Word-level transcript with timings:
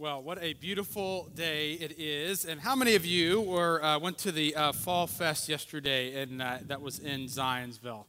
Well, 0.00 0.22
what 0.22 0.42
a 0.42 0.54
beautiful 0.54 1.28
day 1.34 1.72
it 1.72 1.98
is. 1.98 2.46
And 2.46 2.58
how 2.58 2.74
many 2.74 2.94
of 2.94 3.04
you 3.04 3.42
were, 3.42 3.84
uh, 3.84 3.98
went 3.98 4.16
to 4.20 4.32
the 4.32 4.56
uh, 4.56 4.72
Fall 4.72 5.06
Fest 5.06 5.46
yesterday 5.46 6.22
and 6.22 6.40
uh, 6.40 6.56
that 6.68 6.80
was 6.80 7.00
in 7.00 7.26
Zionsville? 7.26 8.06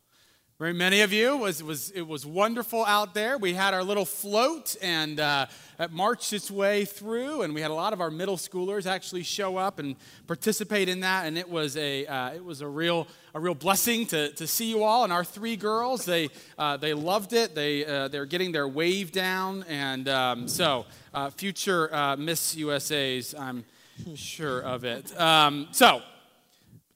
Very 0.61 0.73
many 0.73 1.01
of 1.01 1.11
you. 1.11 1.37
Was, 1.37 1.63
was, 1.63 1.89
it 1.89 2.03
was 2.03 2.23
wonderful 2.23 2.85
out 2.85 3.15
there. 3.15 3.35
We 3.35 3.55
had 3.55 3.73
our 3.73 3.83
little 3.83 4.05
float 4.05 4.75
and 4.79 5.19
uh, 5.19 5.47
it 5.79 5.91
marched 5.91 6.33
its 6.33 6.51
way 6.51 6.85
through, 6.85 7.41
and 7.41 7.55
we 7.55 7.61
had 7.61 7.71
a 7.71 7.73
lot 7.73 7.93
of 7.93 7.99
our 7.99 8.11
middle 8.11 8.37
schoolers 8.37 8.85
actually 8.85 9.23
show 9.23 9.57
up 9.57 9.79
and 9.79 9.95
participate 10.27 10.87
in 10.87 10.99
that. 10.99 11.25
And 11.25 11.35
it 11.35 11.49
was 11.49 11.77
a, 11.77 12.05
uh, 12.05 12.35
it 12.35 12.45
was 12.45 12.61
a, 12.61 12.67
real, 12.67 13.07
a 13.33 13.39
real 13.39 13.55
blessing 13.55 14.05
to, 14.05 14.33
to 14.33 14.45
see 14.45 14.69
you 14.69 14.83
all. 14.83 15.03
And 15.03 15.11
our 15.11 15.23
three 15.23 15.55
girls, 15.55 16.05
they, 16.05 16.29
uh, 16.59 16.77
they 16.77 16.93
loved 16.93 17.33
it. 17.33 17.55
They, 17.55 17.83
uh, 17.83 18.09
they're 18.09 18.27
getting 18.27 18.51
their 18.51 18.67
wave 18.67 19.11
down. 19.11 19.65
And 19.67 20.07
um, 20.07 20.47
so, 20.47 20.85
uh, 21.11 21.31
future 21.31 21.91
uh, 21.91 22.17
Miss 22.17 22.53
USAs, 22.53 23.33
I'm 23.35 23.65
sure 24.13 24.59
of 24.59 24.83
it. 24.83 25.19
Um, 25.19 25.69
so, 25.71 26.03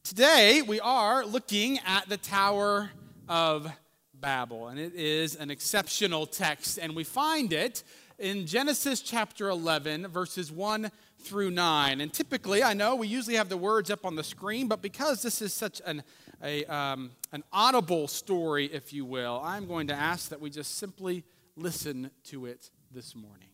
today 0.04 0.62
we 0.62 0.80
are 0.82 1.26
looking 1.26 1.80
at 1.80 2.08
the 2.08 2.18
Tower 2.18 2.92
of 3.28 3.72
Babel. 4.14 4.68
And 4.68 4.80
it 4.80 4.94
is 4.96 5.36
an 5.36 5.52
exceptional 5.52 6.26
text, 6.26 6.80
and 6.80 6.96
we 6.96 7.04
find 7.04 7.54
it 7.54 7.84
in 8.18 8.46
Genesis 8.46 9.02
chapter 9.02 9.50
11, 9.50 10.08
verses 10.08 10.52
1 10.52 10.90
through 11.20 11.52
9. 11.52 12.02
And 12.02 12.14
typically, 12.14 12.64
I 12.64 12.74
know 12.74 12.96
we 12.96 13.08
usually 13.08 13.36
have 13.36 13.50
the 13.50 13.58
words 13.58 13.92
up 13.92 14.06
on 14.06 14.16
the 14.16 14.24
screen, 14.24 14.68
but 14.68 14.82
because 14.82 15.22
this 15.22 15.42
is 15.42 15.54
such 15.54 15.82
an, 15.86 16.04
a, 16.44 16.66
um, 16.66 17.12
an 17.32 17.44
audible 17.52 18.08
story, 18.08 18.68
if 18.68 18.94
you 18.94 19.06
will, 19.06 19.42
I'm 19.44 19.68
going 19.68 19.88
to 19.88 19.94
ask 19.94 20.30
that 20.30 20.40
we 20.40 20.50
just 20.50 20.78
simply 20.78 21.24
listen 21.56 22.12
to 22.26 22.46
it 22.46 22.70
this 22.92 23.16
morning. 23.16 23.50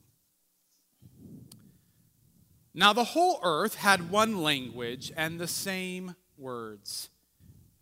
Now, 2.74 2.94
the 2.94 3.04
whole 3.04 3.40
earth 3.44 3.76
had 3.76 4.10
one 4.12 4.42
language 4.42 5.12
and 5.18 5.40
the 5.40 5.48
same 5.48 6.16
words. 6.38 7.10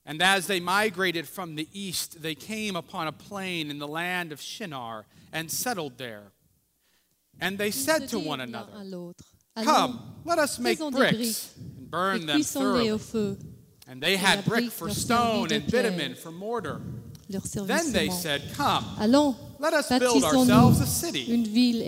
And 0.09 0.23
as 0.23 0.47
they 0.47 0.59
migrated 0.59 1.27
from 1.27 1.53
the 1.53 1.67
east, 1.71 2.23
they 2.23 2.33
came 2.33 2.75
upon 2.75 3.05
a 3.05 3.11
plain 3.11 3.69
in 3.69 3.77
the 3.77 3.87
land 3.87 4.31
of 4.31 4.41
Shinar 4.41 5.05
and 5.31 5.51
settled 5.51 5.99
there. 5.99 6.31
And 7.39 7.59
they 7.59 7.69
said 7.69 8.09
to 8.09 8.17
one 8.17 8.41
another, 8.41 8.71
Come, 9.63 10.15
let 10.25 10.39
us 10.39 10.57
make 10.57 10.79
bricks 10.79 11.53
and 11.55 11.91
burn 11.91 12.25
them 12.25 12.41
thoroughly. 12.41 12.89
And 13.87 14.01
they 14.01 14.17
had 14.17 14.45
brick 14.45 14.71
for 14.71 14.89
stone 14.89 15.51
and 15.51 15.69
bitumen 15.69 16.15
for 16.15 16.31
mortar. 16.31 16.81
Then 17.29 17.91
they 17.91 18.09
said, 18.09 18.41
Come, 18.55 18.85
let 19.59 19.75
us 19.75 19.89
build 19.89 20.23
ourselves 20.23 20.81
a 20.81 20.87
city, 20.87 21.31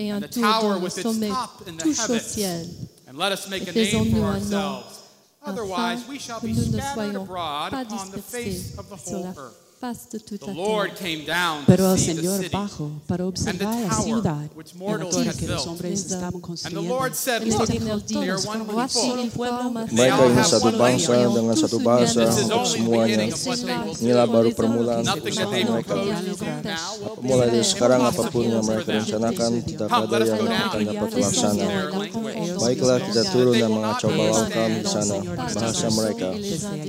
and 0.09 0.23
a 0.23 0.27
tower 0.27 0.77
with 0.77 0.95
its 0.95 1.27
top 1.27 1.67
in 1.67 1.75
the 1.75 1.85
heavens, 1.85 2.87
and 3.07 3.17
let 3.17 3.31
us 3.31 3.49
make 3.49 3.67
a 3.67 3.71
name 3.71 4.13
for 4.13 4.25
ourselves 4.25 5.00
Otherwise, 5.43 6.07
we 6.07 6.19
shall 6.19 6.39
be 6.39 6.53
scattered 6.53 7.15
abroad 7.15 7.73
upon 7.73 8.11
the 8.11 8.21
face 8.21 8.77
of 8.77 8.89
the 8.89 8.95
whole 8.95 9.33
earth. 9.37 9.60
The 9.81 10.53
Lord 10.53 10.93
came 10.93 11.25
down 11.25 11.65
Pero 11.65 11.89
to 11.89 11.91
el 11.91 11.97
see 11.97 12.13
Señor 12.13 12.37
the 12.37 12.43
city 12.45 12.53
bajó 12.53 12.91
para 13.09 13.25
and 13.25 13.33
the 13.33 13.65
observar 13.65 13.73
la 13.81 13.89
tower 13.89 14.03
ciudad 14.05 14.45
which 14.53 14.71
y 14.71 14.77
la 14.77 14.85
mortals 14.85 15.09
torre 15.17 15.25
had 15.25 15.35
que 15.41 15.47
los 15.49 15.57
built. 15.57 15.67
hombres 15.73 16.05
estaban 16.05 16.21
And 16.29 16.33
the 16.37 16.47
construyendo. 16.47 16.89
Lord 16.93 17.15
said, 17.17 17.41
El 17.41 17.49
Look, 17.49 17.65
they 17.65 17.77
are 17.89 17.97
dijo, 17.97 18.45
one 18.45 18.61
"Solo 18.89 19.15
people. 19.17 19.21
un 19.25 19.29
pueblo 19.33 19.65
They 19.89 19.95
Mereka 19.97 20.21
all 20.21 20.29
have 20.37 20.45
satu 20.45 20.65
one 20.69 20.77
bangsa 20.77 21.09
language. 21.17 21.33
dengan 21.33 21.55
satu 21.57 21.77
bahasa 21.81 22.21
This 22.21 22.37
is 22.37 22.45
untuk 22.45 22.53
only 22.53 22.61
the 22.61 22.77
semuanya. 22.77 23.05
beginning 23.09 23.33
of 23.33 23.41
what 23.41 23.57
they 23.57 23.77
will 23.81 23.95
do. 23.97 24.05
Inilah 24.05 24.27
baru 24.29 24.49
permulaan 24.53 25.01
Nothing 25.01 25.17
untuk 25.17 25.33
that 25.33 25.49
they 25.49 25.63
semua 25.65 25.81
propose 25.81 26.05
mereka. 26.05 26.37
to 26.37 26.61
now 26.61 26.89
will 27.01 27.17
be 27.17 27.25
Mulai 27.25 27.47
dari 27.49 27.65
sekarang 27.65 28.01
apapun 28.05 28.43
yang 28.45 28.61
mereka 28.61 28.89
rencanakan 28.93 29.49
tidak 29.65 29.87
ada 29.89 30.05
let 30.05 30.21
us 30.21 30.29
yang 30.29 30.37
go 30.37 30.45
down 30.45 30.61
akan 30.61 30.77
and 30.77 30.89
dapat 30.93 31.09
listen 31.09 31.33
to 31.33 31.41
terlaksana. 31.41 31.65
their 31.65 31.85
language. 31.89 32.53
Baiklah 32.61 32.97
kita 33.01 33.21
turun 33.33 33.55
dan 33.57 33.69
mengacau 33.73 34.09
be 34.13 34.17
balaukan 34.21 34.69
di 34.69 34.85
sana 34.85 35.15
bahasa 35.49 35.87
mereka 35.89 36.27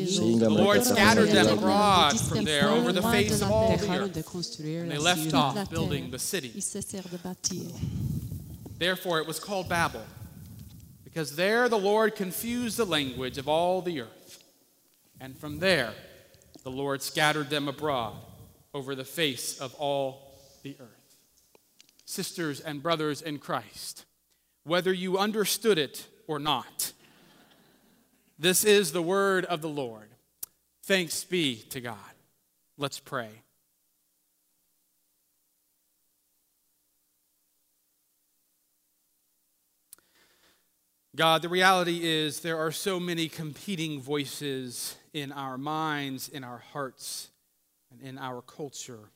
sehingga 0.05 0.45
The 0.45 0.53
mereka 0.53 0.69
Lord 0.69 0.77
tak 0.77 0.93
scattered 0.93 1.31
mengerti 1.33 1.41
lagi. 1.41 1.57
Abroad 2.89 3.03
from 3.03 3.03
there 3.03 3.13
over 3.13 3.29
the 3.29 3.31
face 3.31 3.43
of 3.43 3.51
all 3.51 3.77
the 3.77 3.91
earth. 3.99 4.81
And 4.81 4.91
they 4.91 4.99
left 4.99 5.35
off 5.35 5.71
building 5.71 6.11
the 6.11 6.19
city. 6.19 6.53
Ils 6.55 6.65
cessèrent 6.65 7.11
de 7.11 7.19
bâtir. 7.19 7.73
Therefore, 8.79 9.21
it 9.21 9.27
was 9.27 9.39
called 9.39 9.69
Babel, 9.69 10.05
because 11.05 11.37
there 11.37 11.69
the 11.69 11.79
Lord 11.79 12.17
confused 12.17 12.77
the 12.77 12.85
language 12.85 13.39
of 13.39 13.49
all 13.49 13.81
the 13.81 14.01
earth. 14.01 14.43
And 15.21 15.37
from 15.37 15.61
there, 15.61 15.95
the 16.65 16.71
Lord 16.71 17.01
scattered 17.03 17.49
them 17.49 17.69
abroad 17.69 18.15
over 18.75 18.95
the 18.95 19.05
face 19.05 19.61
of 19.61 19.75
all 19.77 20.35
the 20.63 20.77
earth. 20.81 21.17
Sisters 22.05 22.61
and 22.61 22.83
brothers 22.83 23.23
in 23.23 23.39
Christ, 23.39 24.05
whether 24.65 24.93
you 24.93 25.19
understood 25.19 25.79
it 25.79 26.07
or 26.27 26.39
not, 26.39 26.93
this 28.39 28.65
is 28.65 28.93
the 28.93 29.03
word 29.03 29.45
of 29.45 29.61
the 29.61 29.69
Lord. 29.69 30.09
Thanks 30.83 31.23
be 31.23 31.57
to 31.71 31.81
God. 31.81 32.12
Let's 32.83 32.99
pray. 32.99 33.29
God, 41.15 41.43
the 41.43 41.49
reality 41.49 42.01
is 42.03 42.41
there 42.41 42.59
are 42.59 42.73
so 42.73 42.99
many 42.99 43.29
competing 43.29 44.01
voices 44.01 44.97
in 45.13 45.31
our 45.31 45.57
minds, 45.57 46.29
in 46.29 46.43
our 46.43 46.59
hearts, 46.73 47.29
and 47.93 48.01
in 48.03 48.19
our 48.19 48.43
culture. 48.43 49.11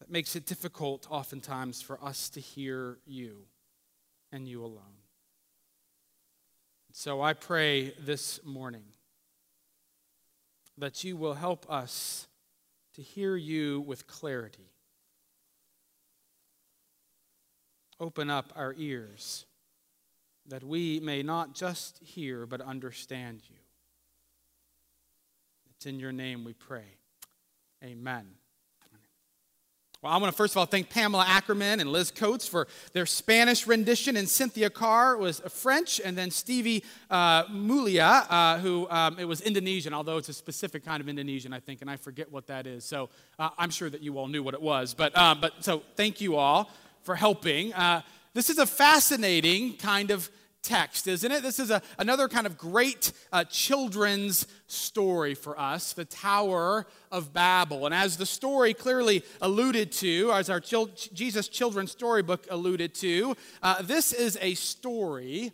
That 0.00 0.10
makes 0.10 0.34
it 0.34 0.44
difficult 0.44 1.06
oftentimes 1.08 1.82
for 1.82 2.02
us 2.02 2.28
to 2.30 2.40
hear 2.40 2.98
you 3.06 3.44
and 4.32 4.48
you 4.48 4.64
alone. 4.64 4.98
So 6.90 7.22
I 7.22 7.32
pray 7.32 7.94
this 8.00 8.40
morning 8.44 8.93
that 10.78 11.04
you 11.04 11.16
will 11.16 11.34
help 11.34 11.70
us 11.70 12.26
to 12.94 13.02
hear 13.02 13.36
you 13.36 13.80
with 13.80 14.06
clarity. 14.06 14.70
Open 18.00 18.30
up 18.30 18.52
our 18.56 18.74
ears 18.76 19.46
that 20.46 20.62
we 20.62 21.00
may 21.00 21.22
not 21.22 21.54
just 21.54 21.98
hear 22.02 22.46
but 22.46 22.60
understand 22.60 23.42
you. 23.48 23.56
It's 25.70 25.86
in 25.86 25.98
your 25.98 26.12
name 26.12 26.44
we 26.44 26.52
pray. 26.52 26.98
Amen. 27.82 28.26
Well, 30.04 30.12
I 30.12 30.18
want 30.18 30.30
to 30.30 30.36
first 30.36 30.52
of 30.52 30.58
all 30.58 30.66
thank 30.66 30.90
Pamela 30.90 31.24
Ackerman 31.26 31.80
and 31.80 31.90
Liz 31.90 32.10
Coates 32.10 32.46
for 32.46 32.68
their 32.92 33.06
Spanish 33.06 33.66
rendition, 33.66 34.18
and 34.18 34.28
Cynthia 34.28 34.68
Carr 34.68 35.16
was 35.16 35.40
French, 35.48 35.98
and 35.98 36.14
then 36.14 36.30
Stevie 36.30 36.84
uh, 37.08 37.44
Mulia, 37.46 38.26
uh, 38.28 38.58
who 38.58 38.86
um, 38.90 39.18
it 39.18 39.24
was 39.24 39.40
Indonesian, 39.40 39.94
although 39.94 40.18
it's 40.18 40.28
a 40.28 40.34
specific 40.34 40.84
kind 40.84 41.00
of 41.00 41.08
Indonesian, 41.08 41.54
I 41.54 41.60
think, 41.60 41.80
and 41.80 41.90
I 41.90 41.96
forget 41.96 42.30
what 42.30 42.48
that 42.48 42.66
is. 42.66 42.84
So 42.84 43.08
uh, 43.38 43.48
I'm 43.56 43.70
sure 43.70 43.88
that 43.88 44.02
you 44.02 44.18
all 44.18 44.26
knew 44.26 44.42
what 44.42 44.52
it 44.52 44.60
was, 44.60 44.92
but 44.92 45.12
uh, 45.14 45.34
but 45.40 45.64
so 45.64 45.82
thank 45.96 46.20
you 46.20 46.36
all 46.36 46.68
for 47.04 47.14
helping. 47.14 47.72
Uh, 47.72 48.02
this 48.34 48.50
is 48.50 48.58
a 48.58 48.66
fascinating 48.66 49.78
kind 49.78 50.10
of 50.10 50.28
text, 50.64 51.06
isn't 51.06 51.30
it? 51.30 51.42
This 51.42 51.60
is 51.60 51.70
a, 51.70 51.80
another 51.98 52.26
kind 52.26 52.46
of 52.46 52.58
great 52.58 53.12
uh, 53.32 53.44
children's 53.44 54.46
story 54.66 55.34
for 55.34 55.58
us, 55.60 55.92
the 55.92 56.04
Tower 56.04 56.86
of 57.12 57.32
Babel. 57.32 57.86
And 57.86 57.94
as 57.94 58.16
the 58.16 58.26
story 58.26 58.74
clearly 58.74 59.22
alluded 59.40 59.92
to, 59.92 60.32
as 60.32 60.50
our 60.50 60.60
chil- 60.60 60.90
Jesus 61.12 61.46
Children's 61.48 61.92
Storybook 61.92 62.46
alluded 62.50 62.94
to, 62.96 63.36
uh, 63.62 63.82
this 63.82 64.12
is 64.12 64.38
a 64.40 64.54
story 64.54 65.52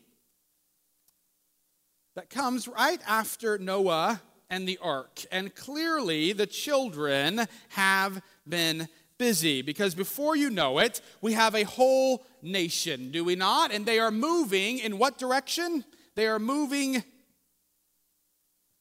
that 2.17 2.31
comes 2.31 2.67
right 2.67 3.01
after 3.07 3.59
Noah 3.59 4.23
and 4.49 4.67
the 4.67 4.79
ark. 4.83 5.25
And 5.31 5.55
clearly, 5.55 6.33
the 6.33 6.47
children 6.47 7.47
have 7.71 8.21
been 8.49 8.89
busy 9.21 9.61
because 9.61 9.95
before 9.95 10.35
you 10.35 10.49
know 10.49 10.79
it, 10.79 11.03
we 11.21 11.35
have 11.35 11.55
a 11.55 11.65
whole 11.65 12.25
nation, 12.41 13.11
do 13.11 13.23
we 13.23 13.37
not? 13.37 13.71
And 13.71 13.85
they 13.85 13.99
are 13.99 14.11
moving 14.11 14.79
in 14.79 14.97
what 14.97 15.19
direction? 15.19 15.85
They 16.17 16.27
are 16.27 16.39
moving 16.39 17.05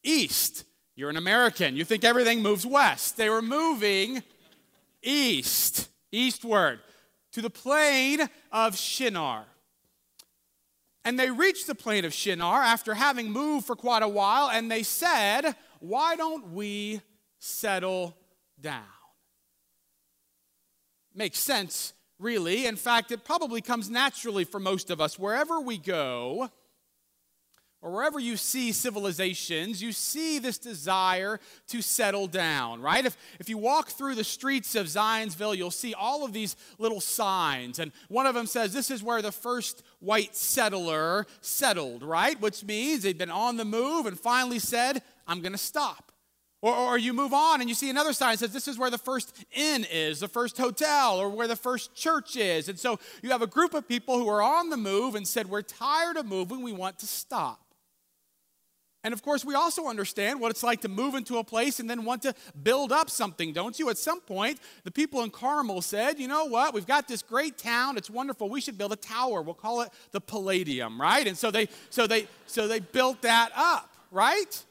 east. 0.02 0.64
You're 0.96 1.10
an 1.10 1.18
American. 1.18 1.76
You 1.76 1.84
think 1.84 2.06
everything 2.06 2.42
moves 2.42 2.66
west. 2.66 3.18
They 3.18 3.28
were 3.30 3.42
moving 3.42 4.24
east, 5.04 5.90
eastward, 6.10 6.80
to 7.34 7.42
the 7.42 7.50
plain 7.50 8.22
of 8.50 8.78
Shinar. 8.78 9.44
And 11.04 11.20
they 11.20 11.32
reached 11.32 11.68
the 11.68 11.76
plain 11.76 12.06
of 12.06 12.14
Shinar 12.14 12.64
after 12.64 12.94
having 12.94 13.30
moved 13.30 13.68
for 13.68 13.76
quite 13.76 14.04
a 14.04 14.08
while, 14.08 14.50
and 14.50 14.72
they 14.72 14.84
said, 14.84 15.54
Why 15.82 16.16
don't 16.16 16.54
we 16.54 17.02
settle 17.40 18.16
down? 18.62 18.99
Makes 21.20 21.40
sense, 21.40 21.92
really. 22.18 22.66
In 22.66 22.78
fact, 22.78 23.12
it 23.12 23.26
probably 23.26 23.60
comes 23.60 23.90
naturally 23.90 24.46
for 24.46 24.58
most 24.58 24.90
of 24.90 25.02
us. 25.02 25.20
Wherever 25.20 25.60
we 25.60 25.78
go, 25.78 26.50
or 27.82 27.92
wherever 27.92 28.22
you 28.22 28.38
see 28.38 28.72
civilizations, 28.72 29.82
you 29.82 29.92
see 29.92 30.40
this 30.40 30.58
desire 30.58 31.42
to 31.68 31.82
settle 31.82 32.28
down, 32.28 32.82
right? 32.82 33.06
If, 33.06 33.18
if 33.38 33.50
you 33.50 33.58
walk 33.58 33.90
through 33.90 34.16
the 34.16 34.24
streets 34.24 34.76
of 34.76 34.86
Zionsville, 34.86 35.58
you'll 35.58 35.72
see 35.72 35.94
all 35.94 36.24
of 36.24 36.32
these 36.32 36.56
little 36.78 37.02
signs. 37.02 37.80
And 37.80 37.92
one 38.08 38.26
of 38.26 38.34
them 38.34 38.46
says, 38.46 38.72
This 38.72 38.90
is 38.90 39.04
where 39.04 39.22
the 39.22 39.34
first 39.34 39.84
white 40.00 40.38
settler 40.38 41.28
settled, 41.42 42.02
right? 42.02 42.40
Which 42.40 42.64
means 42.64 43.04
they'd 43.04 43.18
been 43.18 43.30
on 43.30 43.58
the 43.58 43.66
move 43.66 44.06
and 44.06 44.18
finally 44.18 44.60
said, 44.60 45.02
I'm 45.28 45.42
going 45.42 45.52
to 45.52 45.58
stop. 45.58 46.09
Or, 46.62 46.76
or, 46.76 46.98
you 46.98 47.14
move 47.14 47.34
on 47.34 47.62
and 47.62 47.70
you 47.70 47.76
see 47.76 47.90
another 47.90 48.12
sign 48.12 48.34
that 48.34 48.40
says 48.40 48.52
this 48.52 48.68
is 48.68 48.78
where 48.78 48.90
the 48.90 48.98
first 48.98 49.34
inn 49.54 49.86
is, 49.90 50.20
the 50.20 50.28
first 50.28 50.58
hotel, 50.58 51.18
or 51.18 51.30
where 51.30 51.48
the 51.48 51.56
first 51.56 51.96
church 51.96 52.36
is. 52.36 52.68
And 52.68 52.78
so 52.78 53.00
you 53.24 53.30
have 53.30 53.42
a 53.42 53.48
group 53.48 53.74
of 53.74 53.88
people 53.88 54.18
who 54.18 54.28
are 54.28 54.42
on 54.42 54.70
the 54.70 54.76
move 54.76 55.16
and 55.16 55.26
said, 55.26 55.50
We're 55.50 55.62
tired 55.62 56.18
of 56.18 56.26
moving, 56.26 56.62
we 56.62 56.74
want 56.74 57.00
to 57.00 57.08
stop. 57.08 57.62
And 59.02 59.14
of 59.14 59.24
course, 59.24 59.46
we 59.46 59.56
also 59.56 59.88
understand 59.88 60.42
what 60.42 60.52
it's 60.52 60.62
like 60.62 60.82
to 60.82 60.90
move 60.90 61.16
into 61.16 61.38
a 61.38 61.44
place 61.44 61.80
and 61.80 61.90
then 61.90 62.04
want 62.04 62.24
to 62.24 62.34
build 62.62 62.92
up 62.92 63.10
something, 63.10 63.54
don't 63.54 63.80
you? 63.80 63.90
At 63.90 63.98
some 63.98 64.20
point, 64.20 64.60
the 64.84 64.92
people 64.92 65.24
in 65.24 65.30
Carmel 65.30 65.82
said, 65.82 66.20
you 66.20 66.28
know 66.28 66.46
what? 66.46 66.74
We've 66.74 66.86
got 66.86 67.08
this 67.08 67.22
great 67.22 67.58
town. 67.58 67.96
It's 67.96 68.10
wonderful. 68.10 68.50
We 68.50 68.60
should 68.60 68.78
build 68.78 68.92
a 68.92 68.98
tower. 68.98 69.42
We'll 69.42 69.54
call 69.54 69.82
it 69.82 69.90
the 70.12 70.20
Palladium, 70.20 71.00
right? 71.00 71.26
And 71.26 71.38
so 71.38 71.50
they 71.50 71.70
so 71.90 72.08
they 72.08 72.28
so 72.46 72.68
they 72.68 72.82
built 72.82 73.22
that 73.22 73.52
up, 73.56 73.90
right? 74.12 74.66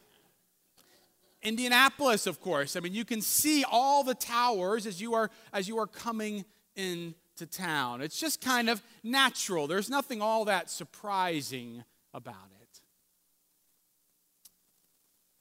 Indianapolis, 1.43 2.27
of 2.27 2.41
course. 2.41 2.77
I 2.77 2.81
mean, 2.81 2.95
you 2.95 3.05
can 3.05 3.21
see 3.21 3.65
all 3.71 4.03
the 4.03 4.15
towers 4.15 4.87
as 4.87 5.01
you 5.01 5.15
are 5.15 5.31
as 5.53 5.69
you 5.69 5.79
are 5.79 5.87
coming 5.87 6.45
into 6.75 7.47
town. 7.51 8.01
It's 8.01 8.19
just 8.19 8.41
kind 8.41 8.69
of 8.69 8.83
natural. 9.03 9.67
There's 9.67 9.91
nothing 9.91 10.21
all 10.21 10.45
that 10.47 10.71
surprising 10.71 11.85
about 12.13 12.35
it. 12.61 12.81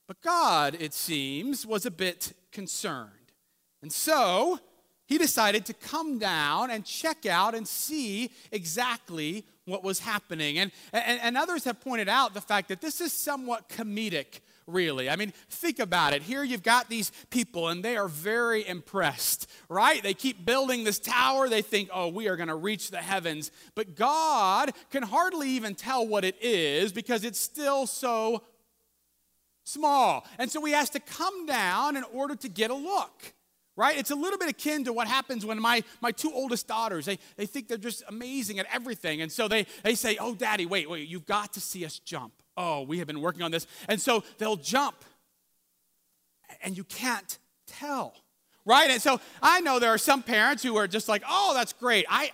But 0.07 0.21
God, 0.21 0.77
it 0.79 0.93
seems, 0.93 1.65
was 1.65 1.85
a 1.85 1.91
bit 1.91 2.33
concerned. 2.51 3.11
And 3.81 3.91
so 3.91 4.59
he 5.05 5.17
decided 5.17 5.65
to 5.65 5.73
come 5.73 6.17
down 6.17 6.71
and 6.71 6.85
check 6.85 7.25
out 7.25 7.55
and 7.55 7.67
see 7.67 8.31
exactly 8.51 9.45
what 9.65 9.83
was 9.83 9.99
happening. 9.99 10.59
And, 10.59 10.71
and, 10.93 11.19
and, 11.21 11.37
others 11.37 11.65
have 11.65 11.81
pointed 11.81 12.07
out 12.07 12.33
the 12.33 12.41
fact 12.41 12.69
that 12.69 12.81
this 12.81 13.01
is 13.01 13.11
somewhat 13.11 13.67
comedic, 13.69 14.39
really. 14.67 15.09
I 15.09 15.15
mean, 15.15 15.33
think 15.49 15.79
about 15.79 16.13
it. 16.13 16.21
Here 16.21 16.43
you've 16.43 16.63
got 16.63 16.89
these 16.89 17.11
people, 17.29 17.69
and 17.69 17.83
they 17.83 17.97
are 17.97 18.07
very 18.07 18.67
impressed, 18.67 19.49
right? 19.69 20.03
They 20.03 20.13
keep 20.13 20.45
building 20.45 20.83
this 20.83 20.99
tower. 20.99 21.49
They 21.49 21.61
think, 21.61 21.89
oh, 21.93 22.09
we 22.09 22.27
are 22.27 22.35
going 22.35 22.49
to 22.49 22.55
reach 22.55 22.91
the 22.91 22.97
heavens. 22.97 23.51
But 23.75 23.95
God 23.95 24.71
can 24.91 25.03
hardly 25.03 25.49
even 25.51 25.73
tell 25.73 26.05
what 26.05 26.23
it 26.25 26.35
is 26.41 26.91
because 26.91 27.23
it's 27.23 27.39
still 27.39 27.87
so 27.87 28.43
small. 29.63 30.25
And 30.37 30.51
so 30.51 30.63
he 30.65 30.73
has 30.73 30.89
to 30.91 30.99
come 30.99 31.45
down 31.45 31.95
in 31.95 32.03
order 32.13 32.35
to 32.35 32.49
get 32.49 32.69
a 32.69 32.75
look. 32.75 33.33
Right? 33.75 33.95
It's 33.95 34.09
a 34.09 34.15
little 34.15 34.39
bit 34.39 34.49
akin 34.49 34.85
to 34.85 34.93
what 34.93 35.07
happens 35.07 35.45
when 35.45 35.61
my, 35.61 35.83
my 36.01 36.11
two 36.11 36.31
oldest 36.33 36.67
daughters, 36.67 37.05
they, 37.05 37.19
they 37.35 37.45
think 37.45 37.67
they're 37.67 37.77
just 37.77 38.01
amazing 38.07 38.57
at 38.57 38.65
everything. 38.73 39.21
And 39.21 39.31
so 39.31 39.47
they, 39.47 39.67
they 39.83 39.93
say, 39.93 40.17
Oh, 40.19 40.33
daddy, 40.33 40.65
wait, 40.65 40.89
wait, 40.89 41.07
you've 41.07 41.27
got 41.27 41.53
to 41.53 41.61
see 41.61 41.85
us 41.85 41.99
jump. 41.99 42.33
Oh, 42.57 42.81
we 42.81 42.97
have 42.97 43.07
been 43.07 43.21
working 43.21 43.43
on 43.43 43.51
this. 43.51 43.67
And 43.87 44.01
so 44.01 44.23
they'll 44.39 44.57
jump, 44.57 45.05
and 46.63 46.75
you 46.75 46.83
can't 46.83 47.37
tell. 47.67 48.15
Right? 48.65 48.89
And 48.89 49.01
so 49.01 49.21
I 49.41 49.61
know 49.61 49.79
there 49.79 49.91
are 49.91 49.97
some 49.97 50.23
parents 50.23 50.61
who 50.61 50.75
are 50.75 50.87
just 50.87 51.07
like, 51.07 51.23
Oh, 51.25 51.53
that's 51.55 51.71
great. 51.71 52.05
I, 52.09 52.31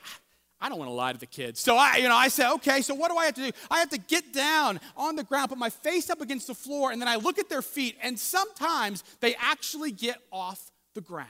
I 0.63 0.69
don't 0.69 0.79
want 0.79 0.89
to 0.89 0.93
lie 0.93 1.11
to 1.11 1.19
the 1.19 1.25
kids. 1.25 1.59
So 1.59 1.75
I, 1.75 1.97
you 1.97 2.07
know, 2.07 2.15
I 2.15 2.29
say, 2.29 2.49
okay, 2.53 2.81
so 2.81 2.95
what 2.95 3.11
do 3.11 3.17
I 3.17 3.25
have 3.25 3.33
to 3.35 3.51
do? 3.51 3.57
I 3.69 3.79
have 3.79 3.89
to 3.89 3.97
get 3.97 4.31
down 4.31 4.79
on 4.95 5.17
the 5.17 5.23
ground, 5.25 5.49
put 5.49 5.57
my 5.57 5.69
face 5.69 6.09
up 6.09 6.21
against 6.21 6.47
the 6.47 6.55
floor, 6.55 6.93
and 6.93 7.01
then 7.01 7.09
I 7.09 7.17
look 7.17 7.37
at 7.37 7.49
their 7.49 7.61
feet, 7.61 7.97
and 8.01 8.17
sometimes 8.17 9.03
they 9.19 9.35
actually 9.35 9.91
get 9.91 10.15
off 10.31 10.71
the 10.95 11.01
ground. 11.01 11.27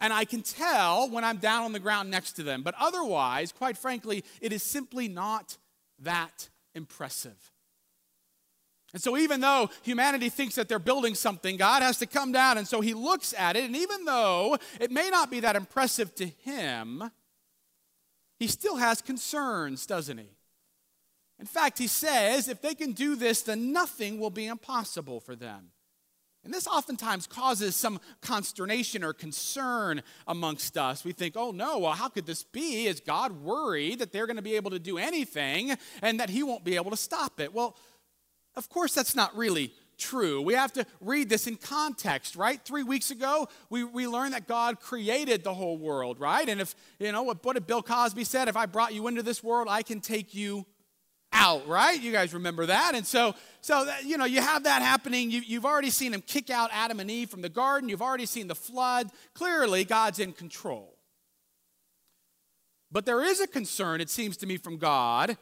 And 0.00 0.12
I 0.12 0.24
can 0.24 0.42
tell 0.42 1.10
when 1.10 1.24
I'm 1.24 1.38
down 1.38 1.64
on 1.64 1.72
the 1.72 1.80
ground 1.80 2.08
next 2.08 2.34
to 2.34 2.44
them. 2.44 2.62
But 2.62 2.76
otherwise, 2.78 3.50
quite 3.50 3.76
frankly, 3.76 4.24
it 4.40 4.52
is 4.52 4.62
simply 4.62 5.08
not 5.08 5.56
that 5.98 6.48
impressive. 6.76 7.50
And 8.96 9.02
so, 9.02 9.18
even 9.18 9.42
though 9.42 9.68
humanity 9.82 10.30
thinks 10.30 10.54
that 10.54 10.70
they're 10.70 10.78
building 10.78 11.14
something, 11.14 11.58
God 11.58 11.82
has 11.82 11.98
to 11.98 12.06
come 12.06 12.32
down. 12.32 12.56
And 12.56 12.66
so, 12.66 12.80
he 12.80 12.94
looks 12.94 13.34
at 13.36 13.54
it. 13.54 13.64
And 13.64 13.76
even 13.76 14.06
though 14.06 14.56
it 14.80 14.90
may 14.90 15.10
not 15.10 15.30
be 15.30 15.40
that 15.40 15.54
impressive 15.54 16.14
to 16.14 16.24
him, 16.24 17.10
he 18.38 18.46
still 18.46 18.76
has 18.76 19.02
concerns, 19.02 19.84
doesn't 19.84 20.16
he? 20.16 20.30
In 21.38 21.44
fact, 21.44 21.76
he 21.76 21.88
says 21.88 22.48
if 22.48 22.62
they 22.62 22.74
can 22.74 22.92
do 22.92 23.16
this, 23.16 23.42
then 23.42 23.70
nothing 23.70 24.18
will 24.18 24.30
be 24.30 24.46
impossible 24.46 25.20
for 25.20 25.36
them. 25.36 25.72
And 26.42 26.54
this 26.54 26.66
oftentimes 26.66 27.26
causes 27.26 27.76
some 27.76 28.00
consternation 28.22 29.04
or 29.04 29.12
concern 29.12 30.02
amongst 30.26 30.78
us. 30.78 31.04
We 31.04 31.12
think, 31.12 31.34
oh 31.36 31.50
no, 31.50 31.80
well, 31.80 31.92
how 31.92 32.08
could 32.08 32.24
this 32.24 32.44
be? 32.44 32.86
Is 32.86 33.00
God 33.00 33.42
worried 33.42 33.98
that 33.98 34.10
they're 34.10 34.26
going 34.26 34.36
to 34.36 34.42
be 34.42 34.56
able 34.56 34.70
to 34.70 34.78
do 34.78 34.96
anything 34.96 35.76
and 36.00 36.18
that 36.18 36.30
he 36.30 36.42
won't 36.42 36.64
be 36.64 36.76
able 36.76 36.92
to 36.92 36.96
stop 36.96 37.40
it? 37.40 37.52
Well, 37.52 37.76
of 38.56 38.68
course, 38.68 38.94
that's 38.94 39.14
not 39.14 39.36
really 39.36 39.72
true. 39.98 40.42
We 40.42 40.54
have 40.54 40.72
to 40.74 40.86
read 41.00 41.28
this 41.28 41.46
in 41.46 41.56
context, 41.56 42.36
right? 42.36 42.60
Three 42.62 42.82
weeks 42.82 43.10
ago, 43.10 43.48
we, 43.70 43.84
we 43.84 44.06
learned 44.06 44.34
that 44.34 44.46
God 44.46 44.80
created 44.80 45.42
the 45.42 45.54
whole 45.54 45.78
world, 45.78 46.20
right? 46.20 46.48
And 46.48 46.60
if, 46.60 46.74
you 46.98 47.12
know, 47.12 47.22
what, 47.22 47.44
what 47.44 47.54
did 47.54 47.66
Bill 47.66 47.82
Cosby 47.82 48.24
said? 48.24 48.48
If 48.48 48.56
I 48.56 48.66
brought 48.66 48.94
you 48.94 49.06
into 49.08 49.22
this 49.22 49.42
world, 49.42 49.68
I 49.70 49.82
can 49.82 50.00
take 50.00 50.34
you 50.34 50.66
out, 51.32 51.66
right? 51.66 52.00
You 52.00 52.12
guys 52.12 52.34
remember 52.34 52.66
that? 52.66 52.94
And 52.94 53.06
so, 53.06 53.34
so 53.60 53.84
that, 53.84 54.04
you 54.04 54.16
know, 54.16 54.24
you 54.24 54.40
have 54.40 54.64
that 54.64 54.82
happening. 54.82 55.30
You, 55.30 55.40
you've 55.44 55.66
already 55.66 55.90
seen 55.90 56.12
him 56.12 56.22
kick 56.22 56.50
out 56.50 56.70
Adam 56.72 57.00
and 57.00 57.10
Eve 57.10 57.30
from 57.30 57.42
the 57.42 57.48
garden. 57.48 57.88
You've 57.88 58.02
already 58.02 58.26
seen 58.26 58.48
the 58.48 58.54
flood. 58.54 59.10
Clearly, 59.34 59.84
God's 59.84 60.18
in 60.18 60.32
control. 60.32 60.94
But 62.92 63.04
there 63.04 63.22
is 63.22 63.40
a 63.40 63.46
concern, 63.46 64.00
it 64.00 64.08
seems 64.08 64.36
to 64.38 64.46
me, 64.46 64.56
from 64.56 64.78
God 64.78 65.36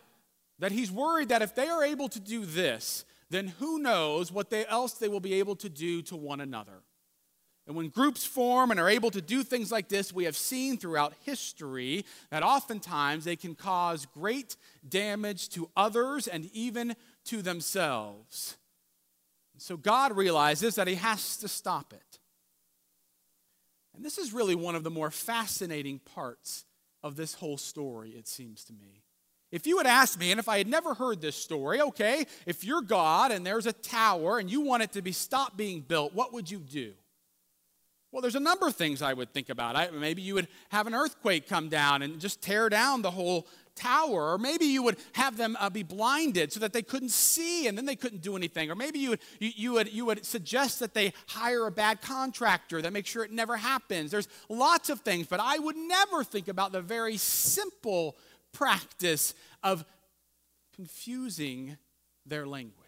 that 0.58 0.72
he's 0.72 0.90
worried 0.90 1.28
that 1.28 1.42
if 1.42 1.54
they 1.54 1.68
are 1.68 1.84
able 1.84 2.08
to 2.08 2.20
do 2.20 2.44
this, 2.44 3.04
then 3.30 3.48
who 3.58 3.78
knows 3.78 4.30
what 4.30 4.50
they, 4.50 4.66
else 4.66 4.92
they 4.92 5.08
will 5.08 5.20
be 5.20 5.34
able 5.34 5.56
to 5.56 5.68
do 5.68 6.02
to 6.02 6.16
one 6.16 6.40
another. 6.40 6.82
And 7.66 7.74
when 7.74 7.88
groups 7.88 8.26
form 8.26 8.70
and 8.70 8.78
are 8.78 8.90
able 8.90 9.10
to 9.10 9.22
do 9.22 9.42
things 9.42 9.72
like 9.72 9.88
this, 9.88 10.12
we 10.12 10.24
have 10.24 10.36
seen 10.36 10.76
throughout 10.76 11.14
history 11.24 12.04
that 12.30 12.42
oftentimes 12.42 13.24
they 13.24 13.36
can 13.36 13.54
cause 13.54 14.06
great 14.06 14.56
damage 14.86 15.48
to 15.50 15.70
others 15.74 16.28
and 16.28 16.50
even 16.52 16.94
to 17.24 17.40
themselves. 17.40 18.58
So 19.56 19.78
God 19.78 20.14
realizes 20.14 20.74
that 20.74 20.88
He 20.88 20.96
has 20.96 21.38
to 21.38 21.48
stop 21.48 21.94
it. 21.94 22.18
And 23.94 24.04
this 24.04 24.18
is 24.18 24.32
really 24.32 24.54
one 24.54 24.74
of 24.74 24.84
the 24.84 24.90
more 24.90 25.10
fascinating 25.10 26.00
parts 26.00 26.64
of 27.02 27.16
this 27.16 27.34
whole 27.34 27.56
story, 27.56 28.10
it 28.10 28.26
seems 28.28 28.64
to 28.64 28.72
me. 28.72 29.03
If 29.52 29.66
you 29.66 29.78
had 29.78 29.86
asked 29.86 30.18
me, 30.18 30.32
and 30.32 30.40
if 30.40 30.48
I 30.48 30.58
had 30.58 30.66
never 30.66 30.94
heard 30.94 31.20
this 31.20 31.36
story, 31.36 31.80
okay, 31.80 32.26
if 32.44 32.64
you're 32.64 32.82
God 32.82 33.30
and 33.30 33.46
there's 33.46 33.66
a 33.66 33.72
tower 33.72 34.38
and 34.38 34.50
you 34.50 34.60
want 34.60 34.82
it 34.82 34.92
to 34.92 35.02
be 35.02 35.12
stopped 35.12 35.56
being 35.56 35.80
built, 35.80 36.12
what 36.14 36.32
would 36.32 36.50
you 36.50 36.58
do? 36.58 36.92
Well, 38.14 38.22
there's 38.22 38.36
a 38.36 38.40
number 38.40 38.68
of 38.68 38.76
things 38.76 39.02
I 39.02 39.12
would 39.12 39.32
think 39.32 39.48
about. 39.48 39.74
I, 39.74 39.90
maybe 39.90 40.22
you 40.22 40.34
would 40.34 40.46
have 40.68 40.86
an 40.86 40.94
earthquake 40.94 41.48
come 41.48 41.68
down 41.68 42.02
and 42.02 42.20
just 42.20 42.40
tear 42.40 42.68
down 42.68 43.02
the 43.02 43.10
whole 43.10 43.48
tower. 43.74 44.34
Or 44.34 44.38
maybe 44.38 44.66
you 44.66 44.84
would 44.84 44.98
have 45.14 45.36
them 45.36 45.56
uh, 45.58 45.68
be 45.68 45.82
blinded 45.82 46.52
so 46.52 46.60
that 46.60 46.72
they 46.72 46.82
couldn't 46.82 47.10
see 47.10 47.66
and 47.66 47.76
then 47.76 47.86
they 47.86 47.96
couldn't 47.96 48.22
do 48.22 48.36
anything. 48.36 48.70
Or 48.70 48.76
maybe 48.76 49.00
you 49.00 49.10
would, 49.10 49.20
you, 49.40 49.50
you, 49.56 49.72
would, 49.72 49.92
you 49.92 50.04
would 50.04 50.24
suggest 50.24 50.78
that 50.78 50.94
they 50.94 51.12
hire 51.26 51.66
a 51.66 51.72
bad 51.72 52.02
contractor 52.02 52.80
that 52.82 52.92
makes 52.92 53.10
sure 53.10 53.24
it 53.24 53.32
never 53.32 53.56
happens. 53.56 54.12
There's 54.12 54.28
lots 54.48 54.90
of 54.90 55.00
things, 55.00 55.26
but 55.26 55.40
I 55.40 55.58
would 55.58 55.76
never 55.76 56.22
think 56.22 56.46
about 56.46 56.70
the 56.70 56.82
very 56.82 57.16
simple 57.16 58.16
practice 58.54 59.34
of 59.62 59.84
confusing 60.74 61.76
their 62.24 62.46
language. 62.46 62.80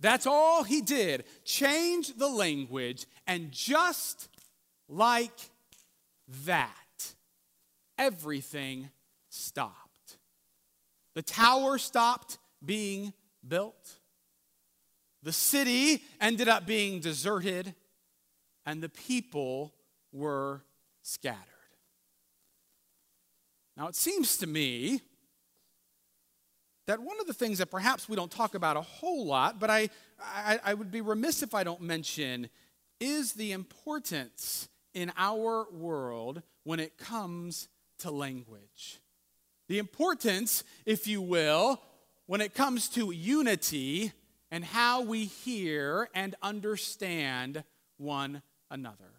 That's 0.00 0.26
all 0.26 0.64
he 0.64 0.82
did. 0.82 1.24
Change 1.44 2.16
the 2.16 2.28
language, 2.28 3.06
and 3.26 3.50
just 3.50 4.28
like 4.86 5.50
that, 6.44 6.68
everything 7.96 8.90
stopped. 9.30 10.18
The 11.14 11.22
tower 11.22 11.78
stopped 11.78 12.38
being 12.62 13.14
built. 13.46 13.98
The 15.22 15.32
city 15.32 16.02
ended 16.20 16.48
up 16.48 16.66
being 16.66 17.00
deserted, 17.00 17.74
and 18.66 18.82
the 18.82 18.90
people 18.90 19.72
were 20.12 20.62
scattered. 21.02 21.53
Now, 23.76 23.88
it 23.88 23.96
seems 23.96 24.36
to 24.38 24.46
me 24.46 25.00
that 26.86 27.00
one 27.00 27.18
of 27.20 27.26
the 27.26 27.34
things 27.34 27.58
that 27.58 27.70
perhaps 27.70 28.08
we 28.08 28.16
don't 28.16 28.30
talk 28.30 28.54
about 28.54 28.76
a 28.76 28.82
whole 28.82 29.26
lot, 29.26 29.58
but 29.58 29.70
I, 29.70 29.88
I, 30.20 30.60
I, 30.64 30.74
would 30.74 30.90
be 30.90 31.00
remiss 31.00 31.42
if 31.42 31.54
I 31.54 31.64
don't 31.64 31.80
mention, 31.80 32.48
is 33.00 33.32
the 33.32 33.52
importance 33.52 34.68
in 34.92 35.10
our 35.16 35.66
world 35.72 36.42
when 36.62 36.80
it 36.80 36.98
comes 36.98 37.68
to 37.98 38.10
language. 38.10 39.00
The 39.68 39.78
importance, 39.78 40.62
if 40.84 41.06
you 41.06 41.22
will, 41.22 41.80
when 42.26 42.40
it 42.40 42.54
comes 42.54 42.88
to 42.90 43.10
unity 43.10 44.12
and 44.50 44.64
how 44.64 45.02
we 45.02 45.24
hear 45.24 46.08
and 46.14 46.34
understand 46.42 47.64
one 47.96 48.42
another. 48.70 49.10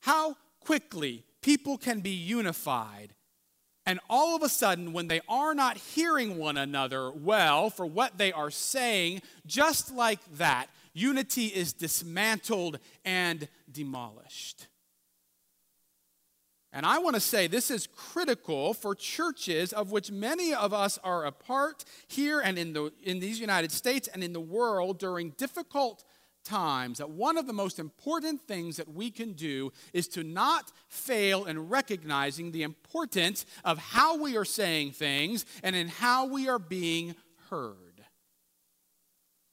How 0.00 0.36
quickly 0.64 1.24
people 1.42 1.76
can 1.76 2.00
be 2.00 2.10
unified, 2.10 3.14
and 3.86 4.00
all 4.08 4.34
of 4.34 4.42
a 4.42 4.48
sudden, 4.48 4.92
when 4.92 5.08
they 5.08 5.20
are 5.28 5.54
not 5.54 5.76
hearing 5.76 6.38
one 6.38 6.56
another 6.56 7.10
well 7.10 7.68
for 7.68 7.84
what 7.84 8.16
they 8.16 8.32
are 8.32 8.50
saying, 8.50 9.20
just 9.46 9.92
like 9.92 10.20
that, 10.38 10.68
unity 10.94 11.46
is 11.46 11.74
dismantled 11.74 12.78
and 13.04 13.46
demolished. 13.70 14.68
And 16.72 16.84
I 16.84 16.98
want 16.98 17.14
to 17.14 17.20
say 17.20 17.46
this 17.46 17.70
is 17.70 17.86
critical 17.86 18.74
for 18.74 18.96
churches 18.96 19.72
of 19.72 19.92
which 19.92 20.10
many 20.10 20.52
of 20.52 20.72
us 20.72 20.98
are 21.04 21.24
a 21.24 21.30
part 21.30 21.84
here 22.08 22.40
and 22.40 22.58
in, 22.58 22.72
the, 22.72 22.92
in 23.04 23.20
these 23.20 23.38
United 23.38 23.70
States 23.70 24.08
and 24.08 24.24
in 24.24 24.32
the 24.32 24.40
world 24.40 24.98
during 24.98 25.30
difficult 25.30 26.02
times. 26.44 26.98
That 26.98 27.10
one 27.10 27.36
of 27.36 27.46
the 27.46 27.52
most 27.52 27.78
important 27.78 28.42
things 28.42 28.76
that 28.76 28.92
we 28.92 29.10
can 29.10 29.32
do 29.32 29.72
is 29.92 30.08
to 30.08 30.22
not 30.22 30.70
fail 30.88 31.44
in 31.46 31.68
recognizing 31.68 32.52
the 32.52 32.62
importance 32.62 33.46
of 33.64 33.78
how 33.78 34.16
we 34.16 34.36
are 34.36 34.44
saying 34.44 34.92
things 34.92 35.44
and 35.62 35.74
in 35.74 35.88
how 35.88 36.26
we 36.26 36.48
are 36.48 36.58
being 36.58 37.14
heard. 37.50 37.78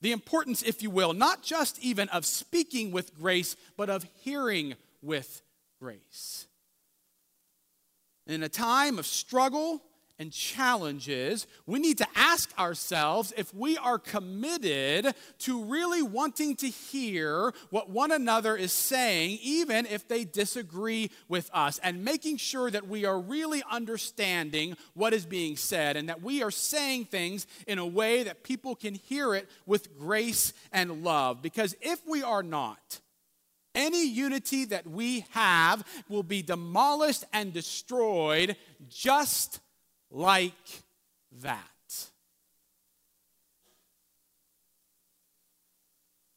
The 0.02 0.12
importance, 0.12 0.62
if 0.62 0.82
you 0.82 0.90
will, 0.90 1.12
not 1.12 1.42
just 1.42 1.78
even 1.80 2.08
of 2.08 2.26
speaking 2.26 2.90
with 2.90 3.14
grace, 3.14 3.56
but 3.76 3.88
of 3.88 4.04
hearing 4.22 4.74
with 5.00 5.42
grace. 5.80 6.48
In 8.26 8.42
a 8.42 8.48
time 8.48 8.98
of 8.98 9.06
struggle 9.06 9.82
and 10.22 10.32
challenges, 10.32 11.48
we 11.66 11.80
need 11.80 11.98
to 11.98 12.06
ask 12.14 12.56
ourselves 12.58 13.34
if 13.36 13.52
we 13.52 13.76
are 13.76 13.98
committed 13.98 15.14
to 15.40 15.64
really 15.64 16.00
wanting 16.00 16.54
to 16.56 16.68
hear 16.68 17.52
what 17.70 17.90
one 17.90 18.12
another 18.12 18.56
is 18.56 18.72
saying, 18.72 19.38
even 19.42 19.84
if 19.84 20.06
they 20.06 20.24
disagree 20.24 21.10
with 21.28 21.50
us, 21.52 21.78
and 21.82 22.04
making 22.04 22.36
sure 22.36 22.70
that 22.70 22.88
we 22.88 23.04
are 23.04 23.18
really 23.18 23.62
understanding 23.70 24.76
what 24.94 25.12
is 25.12 25.26
being 25.26 25.56
said 25.56 25.96
and 25.96 26.08
that 26.08 26.22
we 26.22 26.40
are 26.42 26.52
saying 26.52 27.04
things 27.04 27.46
in 27.66 27.78
a 27.78 27.86
way 27.86 28.22
that 28.22 28.44
people 28.44 28.76
can 28.76 28.94
hear 28.94 29.34
it 29.34 29.50
with 29.66 29.98
grace 29.98 30.52
and 30.72 31.02
love. 31.02 31.42
Because 31.42 31.74
if 31.80 32.00
we 32.06 32.22
are 32.22 32.44
not, 32.44 33.00
any 33.74 34.06
unity 34.06 34.66
that 34.66 34.86
we 34.86 35.24
have 35.30 35.82
will 36.08 36.22
be 36.22 36.42
demolished 36.42 37.24
and 37.32 37.52
destroyed 37.52 38.54
just 38.88 39.60
like 40.12 40.82
that. 41.40 41.66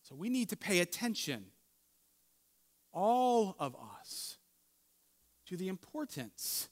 So 0.03 0.15
we 0.15 0.29
need 0.29 0.49
to 0.49 0.57
pay 0.57 0.79
attention, 0.79 1.45
all 2.93 3.55
of 3.59 3.75
us, 3.99 4.37
to 5.47 5.57
the 5.57 5.67
importance 5.67 6.69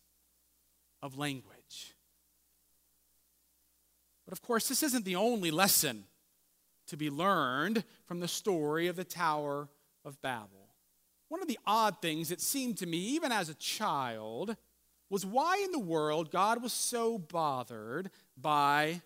of 1.01 1.17
language. 1.17 1.95
But 4.25 4.31
of 4.31 4.41
course, 4.41 4.69
this 4.69 4.83
isn't 4.83 5.03
the 5.03 5.15
only 5.15 5.51
lesson 5.51 6.05
to 6.87 6.95
be 6.95 7.09
learned 7.09 7.83
from 8.05 8.19
the 8.19 8.27
story 8.27 8.87
of 8.87 8.95
the 8.95 9.03
Tower 9.03 9.67
of 10.05 10.21
Babel. 10.21 10.69
One 11.27 11.41
of 11.41 11.47
the 11.47 11.59
odd 11.65 12.01
things 12.01 12.31
it 12.31 12.39
seemed 12.39 12.77
to 12.77 12.85
me, 12.85 12.97
even 12.97 13.31
as 13.31 13.49
a 13.49 13.55
child, 13.55 14.55
was 15.09 15.25
why 15.25 15.61
in 15.63 15.71
the 15.71 15.79
world 15.79 16.31
God 16.31 16.61
was 16.61 16.73
so 16.73 17.17
bothered 17.17 18.09
by 18.37 19.01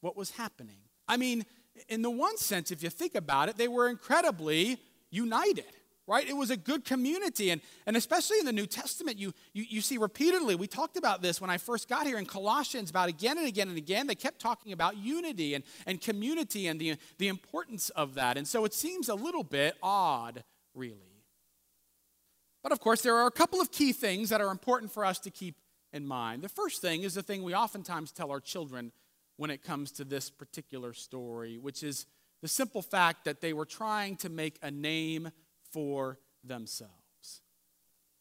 what 0.00 0.16
was 0.16 0.30
happening. 0.30 0.78
I 1.08 1.16
mean, 1.16 1.44
in 1.88 2.02
the 2.02 2.10
one 2.10 2.36
sense, 2.36 2.70
if 2.70 2.82
you 2.82 2.90
think 2.90 3.14
about 3.14 3.48
it, 3.48 3.56
they 3.56 3.68
were 3.68 3.88
incredibly 3.88 4.78
united 5.10 5.64
right? 6.06 6.28
It 6.28 6.36
was 6.36 6.50
a 6.50 6.56
good 6.56 6.84
community. 6.84 7.50
And, 7.50 7.60
and 7.86 7.96
especially 7.96 8.38
in 8.38 8.46
the 8.46 8.52
New 8.52 8.66
Testament, 8.66 9.18
you, 9.18 9.32
you, 9.52 9.64
you 9.68 9.80
see 9.80 9.98
repeatedly, 9.98 10.54
we 10.54 10.66
talked 10.66 10.96
about 10.96 11.20
this 11.20 11.40
when 11.40 11.50
I 11.50 11.58
first 11.58 11.88
got 11.88 12.06
here 12.06 12.18
in 12.18 12.26
Colossians, 12.26 12.90
about 12.90 13.08
again 13.08 13.38
and 13.38 13.46
again 13.46 13.68
and 13.68 13.76
again, 13.76 14.06
they 14.06 14.14
kept 14.14 14.40
talking 14.40 14.72
about 14.72 14.96
unity 14.96 15.54
and, 15.54 15.64
and 15.86 16.00
community 16.00 16.68
and 16.68 16.80
the, 16.80 16.96
the 17.18 17.28
importance 17.28 17.90
of 17.90 18.14
that. 18.14 18.36
And 18.36 18.46
so 18.46 18.64
it 18.64 18.72
seems 18.72 19.08
a 19.08 19.14
little 19.14 19.44
bit 19.44 19.76
odd, 19.82 20.44
really. 20.74 21.15
But 22.66 22.72
of 22.72 22.80
course, 22.80 23.00
there 23.00 23.14
are 23.14 23.28
a 23.28 23.30
couple 23.30 23.60
of 23.60 23.70
key 23.70 23.92
things 23.92 24.30
that 24.30 24.40
are 24.40 24.50
important 24.50 24.90
for 24.90 25.04
us 25.04 25.20
to 25.20 25.30
keep 25.30 25.54
in 25.92 26.04
mind. 26.04 26.42
The 26.42 26.48
first 26.48 26.82
thing 26.82 27.04
is 27.04 27.14
the 27.14 27.22
thing 27.22 27.44
we 27.44 27.54
oftentimes 27.54 28.10
tell 28.10 28.32
our 28.32 28.40
children 28.40 28.90
when 29.36 29.52
it 29.52 29.62
comes 29.62 29.92
to 29.92 30.04
this 30.04 30.30
particular 30.30 30.92
story, 30.92 31.58
which 31.58 31.84
is 31.84 32.06
the 32.42 32.48
simple 32.48 32.82
fact 32.82 33.24
that 33.24 33.40
they 33.40 33.52
were 33.52 33.66
trying 33.66 34.16
to 34.16 34.28
make 34.28 34.58
a 34.62 34.70
name 34.72 35.30
for 35.70 36.18
themselves. 36.42 37.05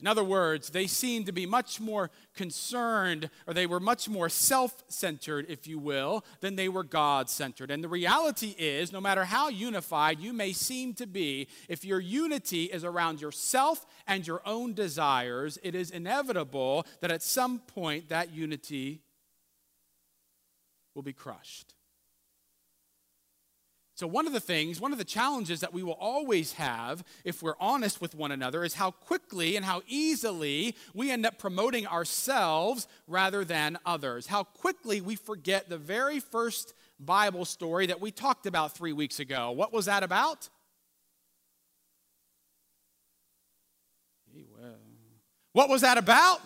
In 0.05 0.09
other 0.09 0.23
words, 0.23 0.69
they 0.69 0.85
seemed 0.85 1.25
to 1.25 1.31
be 1.31 1.47
much 1.47 1.81
more 1.81 2.11
concerned, 2.35 3.31
or 3.47 3.55
they 3.55 3.65
were 3.65 3.79
much 3.79 4.07
more 4.07 4.29
self 4.29 4.83
centered, 4.87 5.47
if 5.49 5.65
you 5.65 5.79
will, 5.79 6.23
than 6.41 6.55
they 6.55 6.69
were 6.69 6.83
God 6.83 7.27
centered. 7.27 7.71
And 7.71 7.83
the 7.83 7.89
reality 7.89 8.53
is, 8.55 8.93
no 8.93 9.01
matter 9.01 9.25
how 9.25 9.49
unified 9.49 10.19
you 10.19 10.31
may 10.31 10.53
seem 10.53 10.93
to 10.93 11.07
be, 11.07 11.47
if 11.67 11.83
your 11.83 11.99
unity 11.99 12.65
is 12.65 12.83
around 12.83 13.19
yourself 13.19 13.83
and 14.05 14.27
your 14.27 14.43
own 14.45 14.75
desires, 14.75 15.57
it 15.63 15.73
is 15.73 15.89
inevitable 15.89 16.85
that 17.01 17.09
at 17.09 17.23
some 17.23 17.57
point 17.57 18.09
that 18.09 18.31
unity 18.31 19.01
will 20.93 21.01
be 21.01 21.13
crushed. 21.13 21.74
So, 23.95 24.07
one 24.07 24.27
of 24.27 24.33
the 24.33 24.41
things, 24.41 24.81
one 24.81 24.91
of 24.91 24.97
the 24.97 25.05
challenges 25.05 25.61
that 25.61 25.73
we 25.73 25.81
will 25.81 25.93
always 25.93 26.53
have 26.53 27.01
if 27.23 27.41
we're 27.41 27.55
honest 27.61 28.01
with 28.01 28.13
one 28.13 28.31
another 28.31 28.65
is 28.65 28.73
how 28.73 28.91
quickly 28.91 29.55
and 29.55 29.63
how 29.63 29.83
easily 29.87 30.75
we 30.93 31.11
end 31.11 31.25
up 31.25 31.37
promoting 31.37 31.87
ourselves 31.87 32.89
rather 33.07 33.45
than 33.45 33.77
others. 33.85 34.27
How 34.27 34.43
quickly 34.43 34.99
we 34.99 35.15
forget 35.15 35.69
the 35.69 35.77
very 35.77 36.19
first 36.19 36.73
Bible 36.99 37.45
story 37.45 37.85
that 37.85 38.01
we 38.01 38.11
talked 38.11 38.45
about 38.45 38.75
three 38.75 38.91
weeks 38.91 39.21
ago. 39.21 39.51
What 39.51 39.71
was 39.71 39.85
that 39.85 40.03
about? 40.03 40.49
What 45.53 45.69
was 45.69 45.81
that 45.81 45.97
about? 45.97 46.41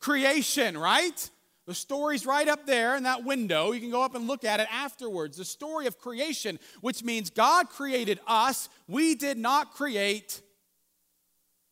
Creation, 0.00 0.76
right? 0.76 1.30
The 1.66 1.74
story's 1.74 2.24
right 2.24 2.46
up 2.46 2.64
there 2.64 2.96
in 2.96 3.02
that 3.02 3.24
window. 3.24 3.72
You 3.72 3.80
can 3.80 3.90
go 3.90 4.02
up 4.02 4.14
and 4.14 4.28
look 4.28 4.44
at 4.44 4.60
it 4.60 4.68
afterwards. 4.72 5.36
The 5.36 5.44
story 5.44 5.86
of 5.86 5.98
creation, 5.98 6.60
which 6.80 7.02
means 7.02 7.28
God 7.28 7.68
created 7.68 8.20
us. 8.26 8.68
We 8.86 9.16
did 9.16 9.36
not 9.36 9.74
create 9.74 10.42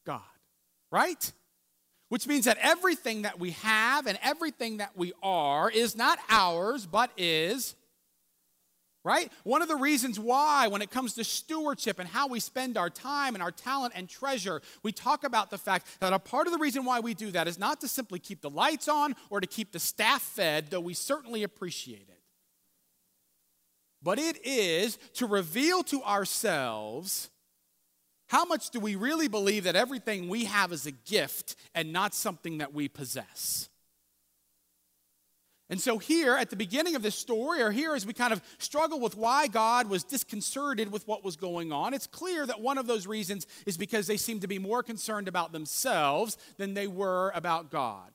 God, 0.04 0.20
right? 0.90 1.32
Which 2.08 2.26
means 2.26 2.44
that 2.46 2.58
everything 2.60 3.22
that 3.22 3.38
we 3.38 3.52
have 3.52 4.06
and 4.06 4.18
everything 4.20 4.78
that 4.78 4.96
we 4.96 5.12
are 5.22 5.70
is 5.70 5.96
not 5.96 6.18
ours, 6.28 6.86
but 6.86 7.10
is 7.16 7.76
right? 9.04 9.30
One 9.44 9.60
of 9.60 9.68
the 9.68 9.76
reasons 9.76 10.18
why, 10.18 10.66
when 10.66 10.82
it 10.82 10.90
comes 10.90 11.12
to 11.14 11.24
stewardship 11.24 11.98
and 11.98 12.08
how 12.08 12.26
we 12.26 12.40
spend 12.40 12.78
our 12.78 12.88
time 12.88 13.34
and 13.34 13.42
our 13.42 13.52
talent 13.52 13.92
and 13.94 14.08
treasure, 14.08 14.62
we 14.82 14.92
talk 14.92 15.24
about 15.24 15.50
the 15.50 15.58
fact 15.58 16.00
that 16.00 16.14
a 16.14 16.18
part 16.18 16.46
of 16.46 16.52
the 16.52 16.58
reason 16.58 16.84
why 16.84 17.00
we 17.00 17.12
do 17.12 17.30
that 17.32 17.46
is 17.46 17.58
not 17.58 17.82
to 17.82 17.88
simply 17.88 18.18
keep 18.18 18.40
the 18.40 18.50
lights 18.50 18.88
on 18.88 19.14
or 19.28 19.40
to 19.40 19.46
keep 19.46 19.72
the 19.72 19.78
staff 19.78 20.22
fed, 20.22 20.68
though 20.70 20.80
we 20.80 20.94
certainly 20.94 21.42
appreciate 21.42 22.08
it. 22.08 22.20
But 24.02 24.18
it 24.18 24.44
is 24.44 24.98
to 25.14 25.26
reveal 25.26 25.82
to 25.84 26.02
ourselves 26.02 27.30
how 28.28 28.46
much 28.46 28.70
do 28.70 28.80
we 28.80 28.96
really 28.96 29.28
believe 29.28 29.64
that 29.64 29.76
everything 29.76 30.28
we 30.28 30.46
have 30.46 30.72
is 30.72 30.86
a 30.86 30.90
gift 30.90 31.56
and 31.74 31.92
not 31.92 32.14
something 32.14 32.58
that 32.58 32.72
we 32.72 32.88
possess. 32.88 33.68
And 35.74 35.80
so, 35.80 35.98
here 35.98 36.36
at 36.36 36.50
the 36.50 36.56
beginning 36.56 36.94
of 36.94 37.02
this 37.02 37.16
story, 37.16 37.60
or 37.60 37.72
here 37.72 37.96
as 37.96 38.06
we 38.06 38.12
kind 38.12 38.32
of 38.32 38.40
struggle 38.58 39.00
with 39.00 39.16
why 39.16 39.48
God 39.48 39.90
was 39.90 40.04
disconcerted 40.04 40.92
with 40.92 41.08
what 41.08 41.24
was 41.24 41.34
going 41.34 41.72
on, 41.72 41.94
it's 41.94 42.06
clear 42.06 42.46
that 42.46 42.60
one 42.60 42.78
of 42.78 42.86
those 42.86 43.08
reasons 43.08 43.44
is 43.66 43.76
because 43.76 44.06
they 44.06 44.16
seemed 44.16 44.42
to 44.42 44.46
be 44.46 44.60
more 44.60 44.84
concerned 44.84 45.26
about 45.26 45.50
themselves 45.50 46.38
than 46.58 46.74
they 46.74 46.86
were 46.86 47.32
about 47.34 47.72
God. 47.72 48.12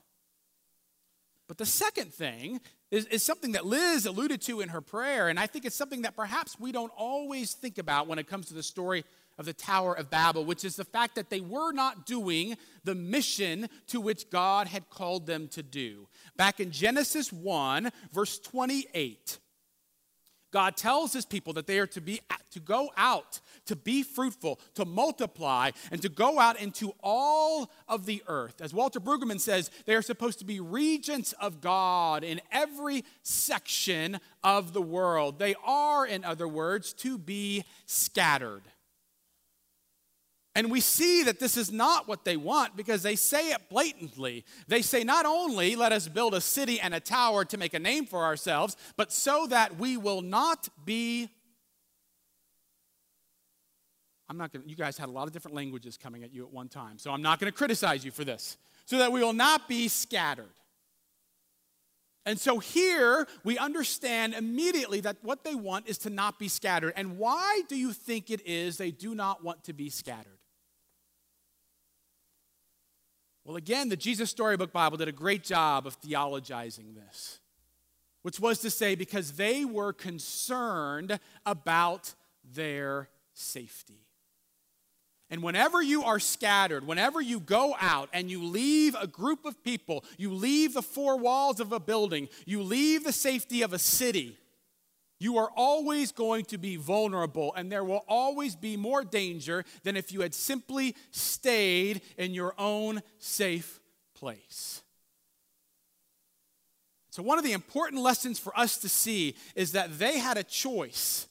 But 1.49 1.57
the 1.57 1.65
second 1.65 2.13
thing 2.13 2.61
is, 2.91 3.05
is 3.07 3.23
something 3.23 3.51
that 3.51 3.65
Liz 3.65 4.05
alluded 4.05 4.41
to 4.43 4.61
in 4.61 4.69
her 4.69 4.79
prayer, 4.79 5.27
and 5.27 5.37
I 5.37 5.45
think 5.45 5.65
it's 5.65 5.75
something 5.75 6.03
that 6.03 6.15
perhaps 6.15 6.57
we 6.61 6.71
don't 6.71 6.93
always 6.95 7.51
think 7.51 7.77
about 7.77 8.07
when 8.07 8.19
it 8.19 8.27
comes 8.27 8.45
to 8.45 8.53
the 8.53 8.63
story 8.63 9.03
of 9.39 9.45
the 9.45 9.53
Tower 9.53 9.95
of 9.95 10.09
Babel, 10.09 10.43
which 10.43 10.65
is 10.65 10.75
the 10.75 10.83
fact 10.83 11.15
that 11.15 11.29
they 11.29 11.39
were 11.39 11.71
not 11.71 12.05
doing 12.05 12.57
the 12.83 12.93
mission 12.93 13.69
to 13.87 14.01
which 14.01 14.29
God 14.29 14.67
had 14.67 14.89
called 14.89 15.25
them 15.25 15.47
to 15.49 15.63
do. 15.63 16.07
Back 16.35 16.59
in 16.59 16.71
Genesis 16.71 17.31
1, 17.31 17.89
verse 18.11 18.37
28, 18.37 19.39
God 20.51 20.75
tells 20.75 21.13
his 21.13 21.25
people 21.25 21.53
that 21.53 21.67
they 21.67 21.79
are 21.79 21.87
to 21.87 22.01
be 22.01 22.19
to 22.51 22.59
go 22.59 22.89
out, 22.97 23.39
to 23.67 23.75
be 23.75 24.01
fruitful, 24.01 24.59
to 24.73 24.83
multiply, 24.83 25.69
and 25.91 26.01
to 26.01 26.09
go 26.09 26.39
out 26.39 26.59
into 26.59 26.93
all 27.03 27.71
of 27.87 28.07
the 28.07 28.23
earth. 28.27 28.59
As 28.59 28.73
Walter 28.73 28.99
Brueggemann 28.99 29.39
says, 29.39 29.69
they 29.85 29.93
are 29.93 30.01
supposed 30.01 30.39
to 30.39 30.45
be 30.45 30.59
regents 30.59 31.33
of 31.33 31.61
God 31.61 32.23
in 32.23 32.41
every 32.51 33.05
section 33.21 34.19
of 34.43 34.73
the 34.73 34.81
world. 34.81 35.37
They 35.37 35.55
are, 35.63 36.05
in 36.05 36.25
other 36.25 36.47
words, 36.47 36.91
to 36.93 37.19
be 37.19 37.63
scattered. 37.85 38.63
And 40.59 40.69
we 40.69 40.81
see 40.81 41.23
that 41.23 41.39
this 41.39 41.55
is 41.55 41.71
not 41.71 42.09
what 42.09 42.25
they 42.25 42.35
want 42.35 42.75
because 42.75 43.01
they 43.01 43.15
say 43.15 43.51
it 43.51 43.69
blatantly. 43.69 44.43
They 44.67 44.81
say, 44.81 45.05
not 45.05 45.25
only 45.25 45.77
let 45.77 45.93
us 45.93 46.09
build 46.09 46.33
a 46.33 46.41
city 46.41 46.81
and 46.81 46.93
a 46.93 46.99
tower 46.99 47.45
to 47.45 47.57
make 47.57 47.73
a 47.73 47.79
name 47.79 48.05
for 48.05 48.25
ourselves, 48.25 48.75
but 48.97 49.13
so 49.13 49.47
that 49.47 49.79
we 49.79 49.95
will 49.95 50.21
not 50.21 50.67
be. 50.83 51.29
I'm 54.27 54.37
not 54.37 54.51
going 54.51 54.63
to, 54.63 54.69
you 54.69 54.75
guys 54.75 54.97
had 54.97 55.07
a 55.07 55.13
lot 55.13 55.27
of 55.27 55.31
different 55.31 55.55
languages 55.55 55.97
coming 55.97 56.25
at 56.25 56.33
you 56.33 56.43
at 56.43 56.51
one 56.51 56.67
time, 56.67 56.97
so 56.97 57.11
I'm 57.11 57.21
not 57.21 57.39
going 57.39 57.49
to 57.49 57.57
criticize 57.57 58.03
you 58.03 58.11
for 58.11 58.25
this. 58.25 58.57
So 58.85 58.97
that 58.97 59.13
we 59.13 59.21
will 59.21 59.31
not 59.31 59.69
be 59.69 59.87
scattered. 59.87 60.51
And 62.25 62.37
so 62.37 62.59
here 62.59 63.29
we 63.45 63.57
understand 63.57 64.33
immediately 64.33 64.99
that 64.99 65.15
what 65.21 65.45
they 65.45 65.55
want 65.55 65.87
is 65.87 65.97
to 65.99 66.09
not 66.09 66.37
be 66.37 66.49
scattered. 66.49 66.91
And 66.97 67.17
why 67.17 67.61
do 67.69 67.77
you 67.77 67.93
think 67.93 68.29
it 68.29 68.45
is 68.45 68.75
they 68.75 68.91
do 68.91 69.15
not 69.15 69.41
want 69.41 69.63
to 69.63 69.73
be 69.73 69.89
scattered? 69.89 70.38
Well, 73.49 73.57
again, 73.57 73.89
the 73.89 73.97
Jesus 73.97 74.29
Storybook 74.29 74.71
Bible 74.71 74.97
did 74.97 75.07
a 75.07 75.11
great 75.11 75.43
job 75.43 75.87
of 75.87 75.99
theologizing 75.99 76.93
this, 76.93 77.39
which 78.21 78.39
was 78.39 78.59
to 78.59 78.69
say, 78.69 78.93
because 78.93 79.31
they 79.31 79.65
were 79.65 79.91
concerned 79.91 81.19
about 81.47 82.13
their 82.43 83.09
safety. 83.33 84.05
And 85.31 85.41
whenever 85.41 85.81
you 85.81 86.03
are 86.03 86.19
scattered, 86.19 86.85
whenever 86.85 87.19
you 87.21 87.39
go 87.39 87.75
out 87.81 88.09
and 88.13 88.29
you 88.29 88.43
leave 88.43 88.93
a 88.93 89.07
group 89.07 89.45
of 89.45 89.63
people, 89.63 90.05
you 90.19 90.31
leave 90.31 90.75
the 90.75 90.83
four 90.83 91.17
walls 91.17 91.59
of 91.59 91.71
a 91.71 91.79
building, 91.79 92.29
you 92.45 92.61
leave 92.61 93.03
the 93.03 93.11
safety 93.11 93.63
of 93.63 93.73
a 93.73 93.79
city, 93.79 94.37
you 95.19 95.37
are 95.37 95.49
always 95.55 96.11
going 96.11 96.45
to 96.45 96.57
be 96.57 96.77
vulnerable, 96.77 97.53
and 97.55 97.71
there 97.71 97.83
will 97.83 98.05
always 98.07 98.55
be 98.55 98.77
more 98.77 99.03
danger 99.03 99.65
than 99.83 99.97
if 99.97 100.11
you 100.11 100.21
had 100.21 100.33
simply 100.33 100.95
stayed 101.11 102.01
in 102.17 102.33
your 102.33 102.53
own 102.57 103.01
safe 103.17 103.79
place. 104.15 104.81
So, 107.11 107.21
one 107.23 107.37
of 107.37 107.43
the 107.43 107.51
important 107.53 108.01
lessons 108.01 108.39
for 108.39 108.57
us 108.57 108.77
to 108.77 108.89
see 108.89 109.35
is 109.55 109.73
that 109.73 109.99
they 109.99 110.19
had 110.19 110.37
a 110.37 110.43
choice 110.43 111.27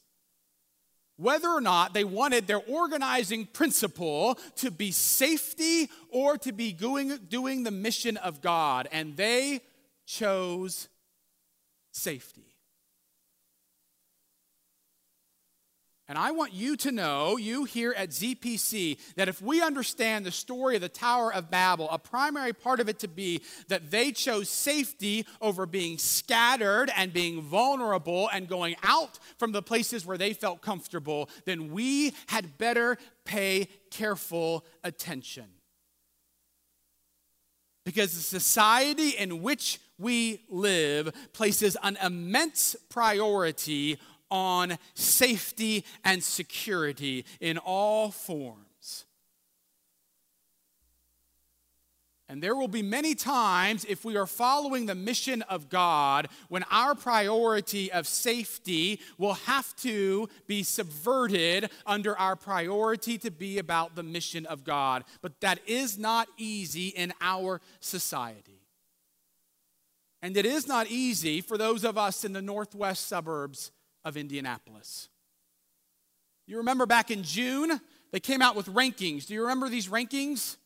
whether 1.18 1.48
or 1.48 1.60
not 1.60 1.94
they 1.94 2.04
wanted 2.04 2.46
their 2.46 2.60
organizing 2.68 3.44
principle 3.44 4.38
to 4.54 4.70
be 4.70 4.92
safety 4.92 5.90
or 6.10 6.38
to 6.38 6.52
be 6.52 6.72
doing, 6.72 7.18
doing 7.28 7.64
the 7.64 7.72
mission 7.72 8.16
of 8.18 8.40
God, 8.40 8.88
and 8.92 9.16
they 9.16 9.60
chose 10.06 10.88
safety. 11.90 12.47
And 16.08 16.16
I 16.16 16.30
want 16.30 16.54
you 16.54 16.74
to 16.78 16.90
know, 16.90 17.36
you 17.36 17.64
here 17.64 17.92
at 17.94 18.08
ZPC, 18.10 18.98
that 19.16 19.28
if 19.28 19.42
we 19.42 19.60
understand 19.60 20.24
the 20.24 20.30
story 20.30 20.74
of 20.74 20.80
the 20.80 20.88
Tower 20.88 21.30
of 21.30 21.50
Babel, 21.50 21.86
a 21.90 21.98
primary 21.98 22.54
part 22.54 22.80
of 22.80 22.88
it 22.88 23.00
to 23.00 23.08
be 23.08 23.42
that 23.68 23.90
they 23.90 24.12
chose 24.12 24.48
safety 24.48 25.26
over 25.42 25.66
being 25.66 25.98
scattered 25.98 26.90
and 26.96 27.12
being 27.12 27.42
vulnerable 27.42 28.30
and 28.32 28.48
going 28.48 28.74
out 28.82 29.18
from 29.36 29.52
the 29.52 29.60
places 29.60 30.06
where 30.06 30.16
they 30.16 30.32
felt 30.32 30.62
comfortable, 30.62 31.28
then 31.44 31.72
we 31.72 32.14
had 32.28 32.56
better 32.56 32.96
pay 33.26 33.68
careful 33.90 34.64
attention. 34.82 35.44
Because 37.84 38.14
the 38.14 38.20
society 38.20 39.10
in 39.10 39.42
which 39.42 39.78
we 39.98 40.40
live 40.48 41.12
places 41.34 41.76
an 41.82 41.98
immense 42.02 42.76
priority 42.88 43.98
on 44.30 44.78
safety 44.94 45.84
and 46.04 46.22
security 46.22 47.24
in 47.40 47.58
all 47.58 48.10
forms. 48.10 48.64
And 52.30 52.42
there 52.42 52.54
will 52.54 52.68
be 52.68 52.82
many 52.82 53.14
times, 53.14 53.86
if 53.86 54.04
we 54.04 54.18
are 54.18 54.26
following 54.26 54.84
the 54.84 54.94
mission 54.94 55.40
of 55.42 55.70
God, 55.70 56.28
when 56.50 56.62
our 56.70 56.94
priority 56.94 57.90
of 57.90 58.06
safety 58.06 59.00
will 59.16 59.32
have 59.32 59.74
to 59.76 60.28
be 60.46 60.62
subverted 60.62 61.70
under 61.86 62.18
our 62.18 62.36
priority 62.36 63.16
to 63.18 63.30
be 63.30 63.58
about 63.58 63.94
the 63.94 64.02
mission 64.02 64.44
of 64.44 64.62
God. 64.62 65.04
But 65.22 65.40
that 65.40 65.60
is 65.66 65.96
not 65.96 66.28
easy 66.36 66.88
in 66.88 67.14
our 67.22 67.62
society. 67.80 68.60
And 70.20 70.36
it 70.36 70.44
is 70.44 70.68
not 70.68 70.88
easy 70.88 71.40
for 71.40 71.56
those 71.56 71.82
of 71.82 71.96
us 71.96 72.26
in 72.26 72.34
the 72.34 72.42
northwest 72.42 73.06
suburbs 73.06 73.70
of 74.04 74.16
Indianapolis. 74.16 75.08
You 76.46 76.58
remember 76.58 76.86
back 76.86 77.10
in 77.10 77.22
June, 77.22 77.80
they 78.10 78.20
came 78.20 78.40
out 78.40 78.56
with 78.56 78.66
rankings. 78.66 79.26
Do 79.26 79.34
you 79.34 79.42
remember 79.42 79.68
these 79.68 79.88
rankings? 79.88 80.56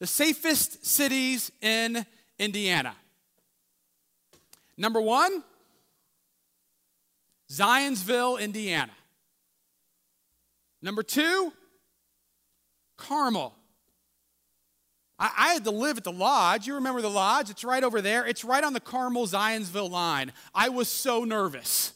The 0.00 0.06
safest 0.06 0.84
cities 0.84 1.50
in 1.62 2.04
Indiana. 2.38 2.94
Number 4.76 5.00
one, 5.00 5.42
Zionsville, 7.50 8.40
Indiana. 8.40 8.92
Number 10.82 11.02
two, 11.02 11.52
Carmel. 12.96 13.54
I, 15.18 15.30
I, 15.36 15.52
had 15.54 15.64
to 15.64 15.70
live 15.70 15.96
at 15.96 16.04
the 16.04 16.12
lodge. 16.12 16.66
You 16.66 16.74
remember 16.74 17.00
the 17.00 17.10
lodge? 17.10 17.48
It's 17.48 17.64
right 17.64 17.82
over 17.82 18.02
there. 18.02 18.26
It's 18.26 18.44
right 18.44 18.64
on 18.64 18.72
the 18.72 18.80
Carmel 18.80 19.26
Zionsville 19.26 19.90
line. 19.90 20.32
I 20.54 20.68
was 20.68 20.88
so 20.88 21.24
nervous. 21.24 21.92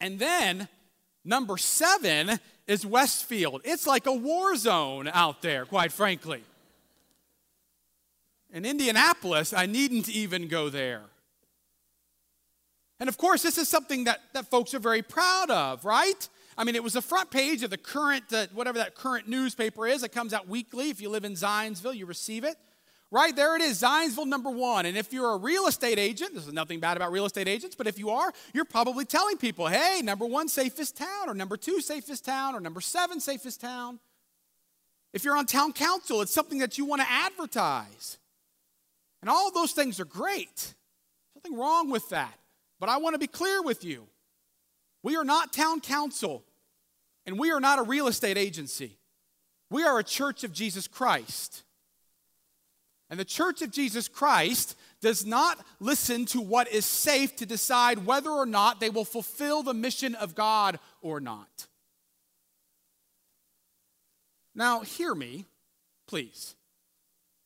And 0.00 0.18
then 0.18 0.68
number 1.24 1.56
seven 1.58 2.38
is 2.66 2.86
Westfield. 2.86 3.62
It's 3.64 3.86
like 3.86 4.06
a 4.06 4.12
war 4.12 4.56
zone 4.56 5.08
out 5.12 5.42
there, 5.42 5.64
quite 5.66 5.92
frankly. 5.92 6.42
In 8.52 8.64
Indianapolis, 8.64 9.52
I 9.52 9.66
needn't 9.66 10.08
even 10.08 10.48
go 10.48 10.68
there. 10.68 11.02
And 12.98 13.08
of 13.08 13.16
course, 13.16 13.42
this 13.42 13.58
is 13.58 13.68
something 13.68 14.04
that, 14.04 14.20
that 14.34 14.50
folks 14.50 14.74
are 14.74 14.78
very 14.78 15.02
proud 15.02 15.50
of, 15.50 15.84
right? 15.84 16.28
I 16.58 16.64
mean, 16.64 16.74
it 16.74 16.84
was 16.84 16.92
the 16.92 17.02
front 17.02 17.30
page 17.30 17.62
of 17.62 17.70
the 17.70 17.78
current, 17.78 18.24
uh, 18.32 18.46
whatever 18.52 18.78
that 18.78 18.94
current 18.94 19.28
newspaper 19.28 19.86
is. 19.86 20.02
It 20.02 20.12
comes 20.12 20.34
out 20.34 20.48
weekly. 20.48 20.90
If 20.90 21.00
you 21.00 21.08
live 21.08 21.24
in 21.24 21.32
Zionsville, 21.32 21.96
you 21.96 22.06
receive 22.06 22.44
it. 22.44 22.56
Right 23.12 23.34
there 23.34 23.56
it 23.56 23.62
is, 23.62 23.82
Zionsville 23.82 24.26
number 24.26 24.50
one. 24.50 24.86
And 24.86 24.96
if 24.96 25.12
you're 25.12 25.32
a 25.32 25.36
real 25.36 25.66
estate 25.66 25.98
agent, 25.98 26.32
this 26.32 26.46
is 26.46 26.52
nothing 26.52 26.78
bad 26.78 26.96
about 26.96 27.10
real 27.10 27.26
estate 27.26 27.48
agents, 27.48 27.74
but 27.74 27.88
if 27.88 27.98
you 27.98 28.10
are, 28.10 28.32
you're 28.54 28.64
probably 28.64 29.04
telling 29.04 29.36
people, 29.36 29.66
hey, 29.66 30.00
number 30.02 30.26
one, 30.26 30.46
safest 30.46 30.96
town, 30.96 31.28
or 31.28 31.34
number 31.34 31.56
two, 31.56 31.80
safest 31.80 32.24
town, 32.24 32.54
or 32.54 32.60
number 32.60 32.80
seven, 32.80 33.18
safest 33.18 33.60
town. 33.60 33.98
If 35.12 35.24
you're 35.24 35.36
on 35.36 35.46
town 35.46 35.72
council, 35.72 36.22
it's 36.22 36.32
something 36.32 36.58
that 36.58 36.78
you 36.78 36.84
want 36.84 37.02
to 37.02 37.10
advertise. 37.10 38.18
And 39.22 39.28
all 39.28 39.50
those 39.50 39.72
things 39.72 39.98
are 39.98 40.04
great. 40.04 40.74
Nothing 41.34 41.58
wrong 41.58 41.90
with 41.90 42.08
that. 42.10 42.38
But 42.78 42.90
I 42.90 42.98
want 42.98 43.14
to 43.14 43.18
be 43.18 43.26
clear 43.26 43.60
with 43.60 43.84
you. 43.84 44.06
We 45.02 45.16
are 45.16 45.24
not 45.24 45.52
town 45.52 45.80
council, 45.80 46.44
and 47.26 47.38
we 47.40 47.50
are 47.50 47.60
not 47.60 47.80
a 47.80 47.82
real 47.82 48.06
estate 48.06 48.38
agency. 48.38 48.98
We 49.68 49.82
are 49.82 49.98
a 49.98 50.04
church 50.04 50.44
of 50.44 50.52
Jesus 50.52 50.86
Christ. 50.86 51.64
And 53.10 53.18
the 53.18 53.24
Church 53.24 53.60
of 53.60 53.72
Jesus 53.72 54.06
Christ 54.06 54.76
does 55.00 55.26
not 55.26 55.58
listen 55.80 56.26
to 56.26 56.40
what 56.40 56.68
is 56.68 56.86
safe 56.86 57.34
to 57.36 57.46
decide 57.46 58.06
whether 58.06 58.30
or 58.30 58.46
not 58.46 58.78
they 58.78 58.88
will 58.88 59.04
fulfill 59.04 59.64
the 59.64 59.74
mission 59.74 60.14
of 60.14 60.36
God 60.36 60.78
or 61.02 61.18
not. 61.18 61.66
Now, 64.54 64.80
hear 64.80 65.14
me, 65.14 65.46
please. 66.06 66.54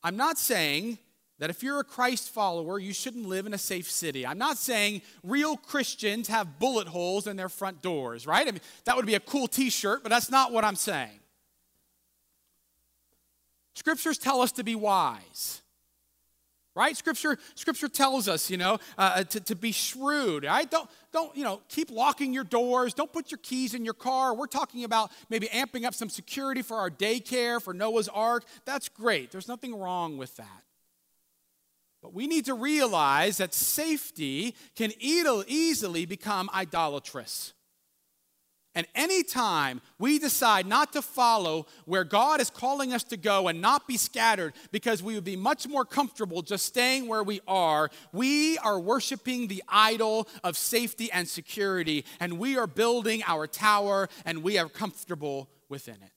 I'm 0.03 0.17
not 0.17 0.37
saying 0.37 0.99
that 1.39 1.49
if 1.49 1.63
you're 1.63 1.81
a 1.81 1.85
Christ 1.85 2.31
follower, 2.31 2.79
you 2.79 2.93
shouldn't 2.93 3.27
live 3.27 3.47
in 3.47 3.55
a 3.55 3.59
safe 3.59 3.91
city. 3.91 4.27
I'm 4.27 4.39
not 4.39 4.59
saying 4.59 5.01
real 5.23 5.57
Christians 5.57 6.29
have 6.29 6.59
bullet 6.59 6.89
holes 6.89 7.27
in 7.27 7.37
their 7.37 7.49
front 7.49 7.81
doors, 7.83 8.27
right? 8.27 8.47
I 8.47 8.51
mean, 8.51 8.61
that 8.85 8.97
would 8.97 9.07
be 9.07 9.15
a 9.15 9.21
cool 9.21 9.47
t 9.47 9.71
shirt, 9.71 10.03
but 10.03 10.11
that's 10.11 10.31
not 10.31 10.53
what 10.53 10.65
I'm 10.65 10.77
saying. 10.77 11.21
Scriptures 13.75 14.19
tell 14.19 14.41
us 14.41 14.53
to 14.53 14.65
be 14.65 14.75
wise. 14.75 15.61
Right? 16.77 16.97
Scripture, 16.97 17.39
scripture 17.55 17.87
tells 17.87 18.27
us, 18.29 18.51
you 18.51 18.57
know, 18.57 18.79
uh, 18.99 19.13
uh, 19.17 19.25
to, 19.25 19.41
to 19.41 19.55
be 19.55 19.71
shrewd. 19.71 20.45
Right? 20.45 20.69
Don't, 20.69 20.91
don't, 21.13 21.37
you 21.37 21.45
know, 21.45 21.61
keep 21.69 21.89
locking 21.89 22.33
your 22.33 22.43
doors. 22.43 22.95
Don't 22.95 23.13
put 23.13 23.31
your 23.31 23.39
keys 23.39 23.75
in 23.75 23.85
your 23.85 23.95
car. 23.95 24.35
We're 24.35 24.47
talking 24.47 24.83
about 24.83 25.13
maybe 25.31 25.47
amping 25.49 25.85
up 25.85 25.95
some 25.95 26.09
security 26.09 26.63
for 26.63 26.77
our 26.77 26.91
daycare, 26.91 27.63
for 27.63 27.73
Noah's 27.73 28.09
Ark. 28.09 28.45
That's 28.65 28.89
great. 28.89 29.31
There's 29.31 29.47
nothing 29.47 29.79
wrong 29.79 30.19
with 30.19 30.37
that. 30.37 30.63
But 32.03 32.13
we 32.13 32.27
need 32.27 32.45
to 32.47 32.55
realize 32.55 33.39
that 33.39 33.55
safety 33.55 34.55
can 34.77 34.93
easily 34.99 36.05
become 36.05 36.51
idolatrous. 36.53 37.54
And 38.75 38.87
anytime 38.95 39.81
we 39.99 40.19
decide 40.19 40.67
not 40.67 40.93
to 40.95 41.03
follow 41.03 41.67
where 41.85 42.05
God 42.05 42.41
is 42.41 42.51
calling 42.51 42.93
us 42.93 43.05
to 43.05 43.17
go 43.17 43.49
and 43.49 43.61
not 43.61 43.87
be 43.87 43.97
scattered 43.97 44.55
because 44.73 45.03
we 45.03 45.15
would 45.15 45.25
be 45.25 45.37
much 45.37 45.69
more 45.69 45.85
comfortable 45.85 46.43
just 46.43 46.67
staying 46.67 47.07
where 47.07 47.23
we 47.23 47.41
are, 47.47 47.91
we 48.13 48.59
are 48.59 48.81
worshiping 48.81 49.47
the 49.47 49.63
idol 49.69 50.29
of 50.43 50.57
safety 50.57 51.11
and 51.13 51.29
security, 51.29 52.05
and 52.19 52.39
we 52.39 52.59
are 52.59 52.67
building 52.67 53.23
our 53.27 53.47
tower 53.47 54.09
and 54.25 54.43
we 54.43 54.59
are 54.59 54.69
comfortable 54.69 55.49
within 55.69 55.97
it. 56.03 56.14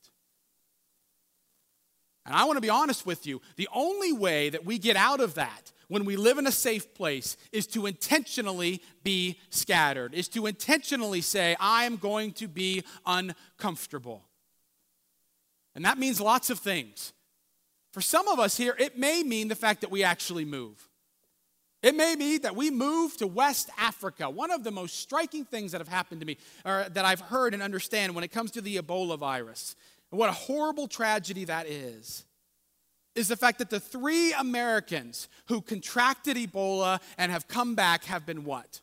And 2.28 2.36
I 2.36 2.44
want 2.44 2.58
to 2.58 2.62
be 2.62 2.70
honest 2.70 3.06
with 3.06 3.26
you 3.26 3.42
the 3.56 3.70
only 3.74 4.12
way 4.12 4.50
that 4.50 4.66
we 4.66 4.78
get 4.78 4.98
out 4.98 5.22
of 5.22 5.36
that 5.36 5.72
when 5.88 6.04
we 6.04 6.18
live 6.18 6.38
in 6.38 6.46
a 6.46 6.52
safe 6.52 6.94
place 6.94 7.38
is 7.54 7.66
to 7.68 7.86
intentionally 7.86 8.82
be 9.02 9.40
scattered, 9.50 10.14
is 10.14 10.28
to 10.30 10.46
intentionally 10.46 11.22
say, 11.22 11.56
I 11.58 11.86
am 11.86 11.96
going 11.96 12.34
to 12.34 12.50
be 12.50 12.84
uncomfortable. 13.06 14.26
And 15.74 15.86
that 15.86 15.98
means 15.98 16.20
lots 16.20 16.50
of 16.50 16.60
things. 16.60 17.14
For 17.94 18.02
some 18.02 18.28
of 18.28 18.40
us 18.40 18.58
here, 18.58 18.76
it 18.78 18.98
may 18.98 19.24
mean 19.24 19.48
the 19.48 19.56
fact 19.56 19.80
that 19.82 19.90
we 19.90 20.04
actually 20.04 20.44
move. 20.44 20.90
It 21.82 21.96
may 21.96 22.16
be 22.16 22.40
that 22.40 22.56
we 22.56 22.72
move 22.72 23.16
to 23.18 23.28
West 23.28 23.70
Africa. 23.78 24.30
One 24.30 24.52
of 24.52 24.66
the 24.66 24.72
most 24.72 25.00
striking 25.00 25.46
things 25.46 25.72
that 25.72 25.80
have 25.80 25.88
happened 25.88 26.20
to 26.20 26.28
me, 26.28 26.38
or 26.66 26.88
that 26.90 27.06
I've 27.06 27.22
heard 27.22 27.54
and 27.54 27.64
understand 27.64 28.14
when 28.14 28.26
it 28.26 28.32
comes 28.32 28.52
to 28.52 28.62
the 28.62 28.78
Ebola 28.78 29.18
virus, 29.18 29.76
and 30.12 30.20
what 30.20 30.30
a 30.30 30.34
horrible 30.34 30.88
tragedy 30.88 31.46
that 31.46 31.68
is 31.68 32.26
is 33.16 33.28
the 33.28 33.36
fact 33.36 33.58
that 33.60 33.70
the 33.70 33.80
three 33.80 34.32
Americans 34.34 35.28
who 35.48 35.60
contracted 35.60 36.38
Ebola 36.38 37.02
and 37.18 37.32
have 37.32 37.48
come 37.48 37.74
back 37.74 38.06
have 38.06 38.26
been 38.26 38.44
what? 38.44 38.82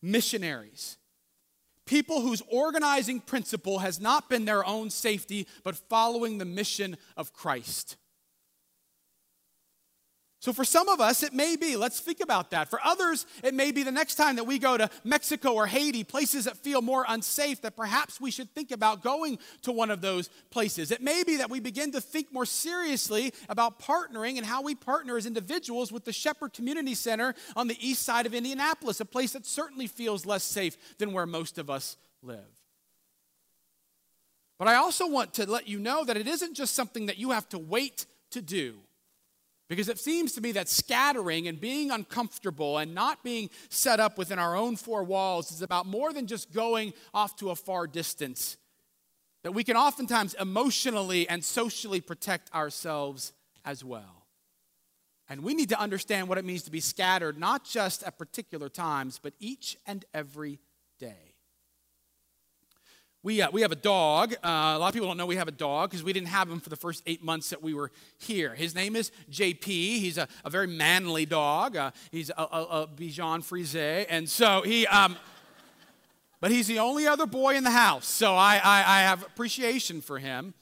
Missionaries. 0.00 0.96
People 1.86 2.20
whose 2.20 2.42
organizing 2.48 3.20
principle 3.20 3.80
has 3.80 4.00
not 4.00 4.28
been 4.28 4.44
their 4.44 4.64
own 4.64 4.90
safety, 4.90 5.46
but 5.64 5.76
following 5.76 6.38
the 6.38 6.44
mission 6.44 6.96
of 7.16 7.32
Christ. 7.32 7.96
So, 10.38 10.52
for 10.52 10.64
some 10.64 10.88
of 10.88 11.00
us, 11.00 11.22
it 11.22 11.32
may 11.32 11.56
be, 11.56 11.76
let's 11.76 11.98
think 11.98 12.20
about 12.20 12.50
that. 12.50 12.68
For 12.68 12.78
others, 12.84 13.26
it 13.42 13.54
may 13.54 13.72
be 13.72 13.82
the 13.82 13.90
next 13.90 14.16
time 14.16 14.36
that 14.36 14.44
we 14.44 14.58
go 14.58 14.76
to 14.76 14.90
Mexico 15.02 15.54
or 15.54 15.66
Haiti, 15.66 16.04
places 16.04 16.44
that 16.44 16.58
feel 16.58 16.82
more 16.82 17.06
unsafe, 17.08 17.62
that 17.62 17.74
perhaps 17.74 18.20
we 18.20 18.30
should 18.30 18.54
think 18.54 18.70
about 18.70 19.02
going 19.02 19.38
to 19.62 19.72
one 19.72 19.90
of 19.90 20.02
those 20.02 20.28
places. 20.50 20.90
It 20.90 21.00
may 21.00 21.24
be 21.24 21.38
that 21.38 21.48
we 21.48 21.58
begin 21.58 21.90
to 21.92 22.02
think 22.02 22.32
more 22.32 22.44
seriously 22.44 23.32
about 23.48 23.80
partnering 23.80 24.36
and 24.36 24.44
how 24.44 24.62
we 24.62 24.74
partner 24.74 25.16
as 25.16 25.24
individuals 25.24 25.90
with 25.90 26.04
the 26.04 26.12
Shepherd 26.12 26.52
Community 26.52 26.94
Center 26.94 27.34
on 27.56 27.66
the 27.66 27.78
east 27.80 28.02
side 28.02 28.26
of 28.26 28.34
Indianapolis, 28.34 29.00
a 29.00 29.06
place 29.06 29.32
that 29.32 29.46
certainly 29.46 29.86
feels 29.86 30.26
less 30.26 30.44
safe 30.44 30.76
than 30.98 31.12
where 31.12 31.26
most 31.26 31.56
of 31.56 31.70
us 31.70 31.96
live. 32.22 32.44
But 34.58 34.68
I 34.68 34.74
also 34.74 35.06
want 35.06 35.34
to 35.34 35.50
let 35.50 35.66
you 35.66 35.78
know 35.78 36.04
that 36.04 36.16
it 36.16 36.26
isn't 36.26 36.54
just 36.54 36.74
something 36.74 37.06
that 37.06 37.18
you 37.18 37.30
have 37.30 37.48
to 37.50 37.58
wait 37.58 38.04
to 38.30 38.42
do. 38.42 38.80
Because 39.68 39.88
it 39.88 39.98
seems 39.98 40.32
to 40.34 40.40
me 40.40 40.52
that 40.52 40.68
scattering 40.68 41.48
and 41.48 41.60
being 41.60 41.90
uncomfortable 41.90 42.78
and 42.78 42.94
not 42.94 43.24
being 43.24 43.50
set 43.68 43.98
up 43.98 44.16
within 44.16 44.38
our 44.38 44.56
own 44.56 44.76
four 44.76 45.02
walls 45.02 45.50
is 45.50 45.60
about 45.60 45.86
more 45.86 46.12
than 46.12 46.26
just 46.26 46.52
going 46.52 46.92
off 47.12 47.36
to 47.36 47.50
a 47.50 47.56
far 47.56 47.86
distance. 47.86 48.56
That 49.42 49.52
we 49.52 49.64
can 49.64 49.76
oftentimes 49.76 50.34
emotionally 50.34 51.28
and 51.28 51.44
socially 51.44 52.00
protect 52.00 52.52
ourselves 52.54 53.32
as 53.64 53.84
well. 53.84 54.26
And 55.28 55.42
we 55.42 55.54
need 55.54 55.70
to 55.70 55.80
understand 55.80 56.28
what 56.28 56.38
it 56.38 56.44
means 56.44 56.62
to 56.64 56.70
be 56.70 56.80
scattered, 56.80 57.36
not 57.36 57.64
just 57.64 58.04
at 58.04 58.16
particular 58.16 58.68
times, 58.68 59.18
but 59.20 59.34
each 59.40 59.76
and 59.84 60.04
every 60.14 60.60
day. 61.00 61.35
We, 63.26 63.42
uh, 63.42 63.50
we 63.50 63.62
have 63.62 63.72
a 63.72 63.74
dog. 63.74 64.34
Uh, 64.34 64.74
a 64.76 64.78
lot 64.78 64.86
of 64.86 64.94
people 64.94 65.08
don't 65.08 65.16
know 65.16 65.26
we 65.26 65.34
have 65.34 65.48
a 65.48 65.50
dog 65.50 65.90
because 65.90 66.04
we 66.04 66.12
didn't 66.12 66.28
have 66.28 66.48
him 66.48 66.60
for 66.60 66.70
the 66.70 66.76
first 66.76 67.02
eight 67.06 67.24
months 67.24 67.50
that 67.50 67.60
we 67.60 67.74
were 67.74 67.90
here. 68.18 68.54
His 68.54 68.72
name 68.72 68.94
is 68.94 69.10
JP. 69.32 69.64
He's 69.64 70.16
a, 70.16 70.28
a 70.44 70.50
very 70.50 70.68
manly 70.68 71.26
dog. 71.26 71.76
Uh, 71.76 71.90
he's 72.12 72.30
a, 72.30 72.34
a, 72.38 72.82
a 72.82 72.86
Bichon 72.86 73.42
Frise. 73.42 74.06
And 74.08 74.30
so 74.30 74.62
he, 74.62 74.86
um, 74.86 75.16
but 76.40 76.52
he's 76.52 76.68
the 76.68 76.78
only 76.78 77.08
other 77.08 77.26
boy 77.26 77.56
in 77.56 77.64
the 77.64 77.72
house. 77.72 78.06
So 78.06 78.36
I, 78.36 78.60
I, 78.62 78.78
I 78.86 79.00
have 79.00 79.24
appreciation 79.24 80.02
for 80.02 80.20
him. 80.20 80.54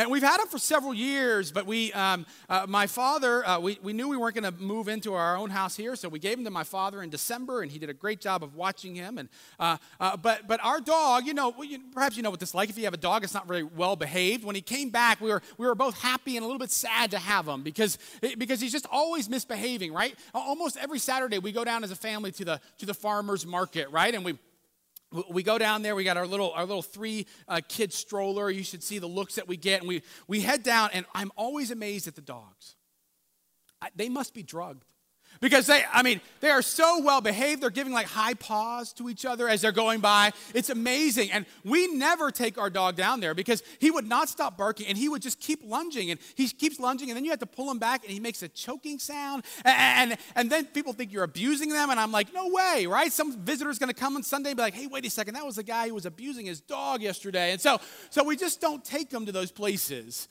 And 0.00 0.10
we've 0.10 0.22
had 0.22 0.40
him 0.40 0.46
for 0.46 0.58
several 0.58 0.94
years, 0.94 1.52
but 1.52 1.66
we, 1.66 1.92
um, 1.92 2.24
uh, 2.48 2.64
my 2.66 2.86
father, 2.86 3.46
uh, 3.46 3.60
we, 3.60 3.78
we 3.82 3.92
knew 3.92 4.08
we 4.08 4.16
weren't 4.16 4.34
going 4.34 4.50
to 4.50 4.62
move 4.62 4.88
into 4.88 5.12
our 5.12 5.36
own 5.36 5.50
house 5.50 5.76
here, 5.76 5.94
so 5.94 6.08
we 6.08 6.18
gave 6.18 6.38
him 6.38 6.44
to 6.44 6.50
my 6.50 6.64
father 6.64 7.02
in 7.02 7.10
December, 7.10 7.60
and 7.60 7.70
he 7.70 7.78
did 7.78 7.90
a 7.90 7.92
great 7.92 8.18
job 8.18 8.42
of 8.42 8.54
watching 8.54 8.94
him. 8.94 9.18
And, 9.18 9.28
uh, 9.58 9.76
uh 10.00 10.16
but, 10.16 10.48
but 10.48 10.58
our 10.64 10.80
dog, 10.80 11.26
you 11.26 11.34
know, 11.34 11.54
perhaps 11.92 12.16
you 12.16 12.22
know 12.22 12.30
what 12.30 12.40
this 12.40 12.48
is 12.48 12.54
like. 12.54 12.70
If 12.70 12.78
you 12.78 12.84
have 12.84 12.94
a 12.94 12.96
dog, 12.96 13.24
it's 13.24 13.34
not 13.34 13.46
very 13.46 13.62
well 13.62 13.94
behaved. 13.94 14.42
When 14.42 14.54
he 14.54 14.62
came 14.62 14.88
back, 14.88 15.20
we 15.20 15.28
were, 15.28 15.42
we 15.58 15.66
were 15.66 15.74
both 15.74 16.00
happy 16.00 16.38
and 16.38 16.44
a 16.44 16.46
little 16.46 16.58
bit 16.58 16.70
sad 16.70 17.10
to 17.10 17.18
have 17.18 17.46
him 17.46 17.62
because, 17.62 17.98
because 18.38 18.58
he's 18.58 18.72
just 18.72 18.86
always 18.90 19.28
misbehaving, 19.28 19.92
right? 19.92 20.14
Almost 20.32 20.78
every 20.78 20.98
Saturday, 20.98 21.38
we 21.38 21.52
go 21.52 21.62
down 21.62 21.84
as 21.84 21.90
a 21.90 21.96
family 21.96 22.32
to 22.32 22.44
the, 22.46 22.60
to 22.78 22.86
the 22.86 22.94
farmer's 22.94 23.44
market, 23.44 23.90
right? 23.90 24.14
And 24.14 24.24
we 24.24 24.38
we 25.30 25.42
go 25.42 25.58
down 25.58 25.82
there 25.82 25.94
we 25.94 26.04
got 26.04 26.16
our 26.16 26.26
little 26.26 26.52
our 26.52 26.64
little 26.64 26.82
three 26.82 27.26
uh, 27.48 27.60
kid 27.68 27.92
stroller. 27.92 28.50
You 28.50 28.62
should 28.62 28.82
see 28.82 28.98
the 28.98 29.06
looks 29.06 29.34
that 29.36 29.48
we 29.48 29.56
get. 29.56 29.80
And 29.80 29.88
we 29.88 30.02
we 30.28 30.40
head 30.40 30.62
down 30.62 30.90
and 30.92 31.06
i'm 31.14 31.32
always 31.36 31.70
amazed 31.70 32.06
at 32.06 32.14
the 32.14 32.20
dogs. 32.20 32.76
I, 33.82 33.88
they 33.96 34.08
must 34.08 34.34
be 34.34 34.42
drugged 34.42 34.84
because 35.40 35.66
they, 35.66 35.82
I 35.90 36.02
mean, 36.02 36.20
they 36.40 36.50
are 36.50 36.60
so 36.60 37.00
well 37.00 37.22
behaved. 37.22 37.62
They're 37.62 37.70
giving 37.70 37.92
like 37.92 38.06
high 38.06 38.34
paws 38.34 38.92
to 38.94 39.08
each 39.08 39.24
other 39.24 39.48
as 39.48 39.62
they're 39.62 39.72
going 39.72 40.00
by. 40.00 40.32
It's 40.54 40.68
amazing. 40.68 41.30
And 41.32 41.46
we 41.64 41.86
never 41.88 42.30
take 42.30 42.58
our 42.58 42.68
dog 42.68 42.96
down 42.96 43.20
there 43.20 43.34
because 43.34 43.62
he 43.78 43.90
would 43.90 44.06
not 44.06 44.28
stop 44.28 44.58
barking 44.58 44.86
and 44.86 44.98
he 44.98 45.08
would 45.08 45.22
just 45.22 45.40
keep 45.40 45.60
lunging. 45.64 46.10
And 46.10 46.20
he 46.34 46.48
keeps 46.48 46.78
lunging, 46.78 47.08
and 47.08 47.16
then 47.16 47.24
you 47.24 47.30
have 47.30 47.40
to 47.40 47.46
pull 47.46 47.70
him 47.70 47.78
back 47.78 48.02
and 48.04 48.12
he 48.12 48.20
makes 48.20 48.42
a 48.42 48.48
choking 48.48 48.98
sound. 48.98 49.44
And, 49.64 50.12
and, 50.12 50.20
and 50.36 50.50
then 50.50 50.66
people 50.66 50.92
think 50.92 51.10
you're 51.10 51.24
abusing 51.24 51.70
them. 51.70 51.88
And 51.90 51.98
I'm 51.98 52.12
like, 52.12 52.34
no 52.34 52.48
way, 52.48 52.86
right? 52.86 53.10
Some 53.10 53.38
visitor's 53.38 53.78
going 53.78 53.88
to 53.88 53.98
come 53.98 54.16
on 54.16 54.22
Sunday 54.22 54.50
and 54.50 54.56
be 54.58 54.62
like, 54.62 54.74
hey, 54.74 54.88
wait 54.88 55.06
a 55.06 55.10
second, 55.10 55.34
that 55.34 55.46
was 55.46 55.56
the 55.56 55.62
guy 55.62 55.88
who 55.88 55.94
was 55.94 56.04
abusing 56.04 56.46
his 56.46 56.60
dog 56.60 57.00
yesterday. 57.00 57.52
And 57.52 57.60
so, 57.60 57.80
so 58.10 58.24
we 58.24 58.36
just 58.36 58.60
don't 58.60 58.84
take 58.84 59.08
them 59.08 59.24
to 59.24 59.32
those 59.32 59.50
places. 59.50 60.28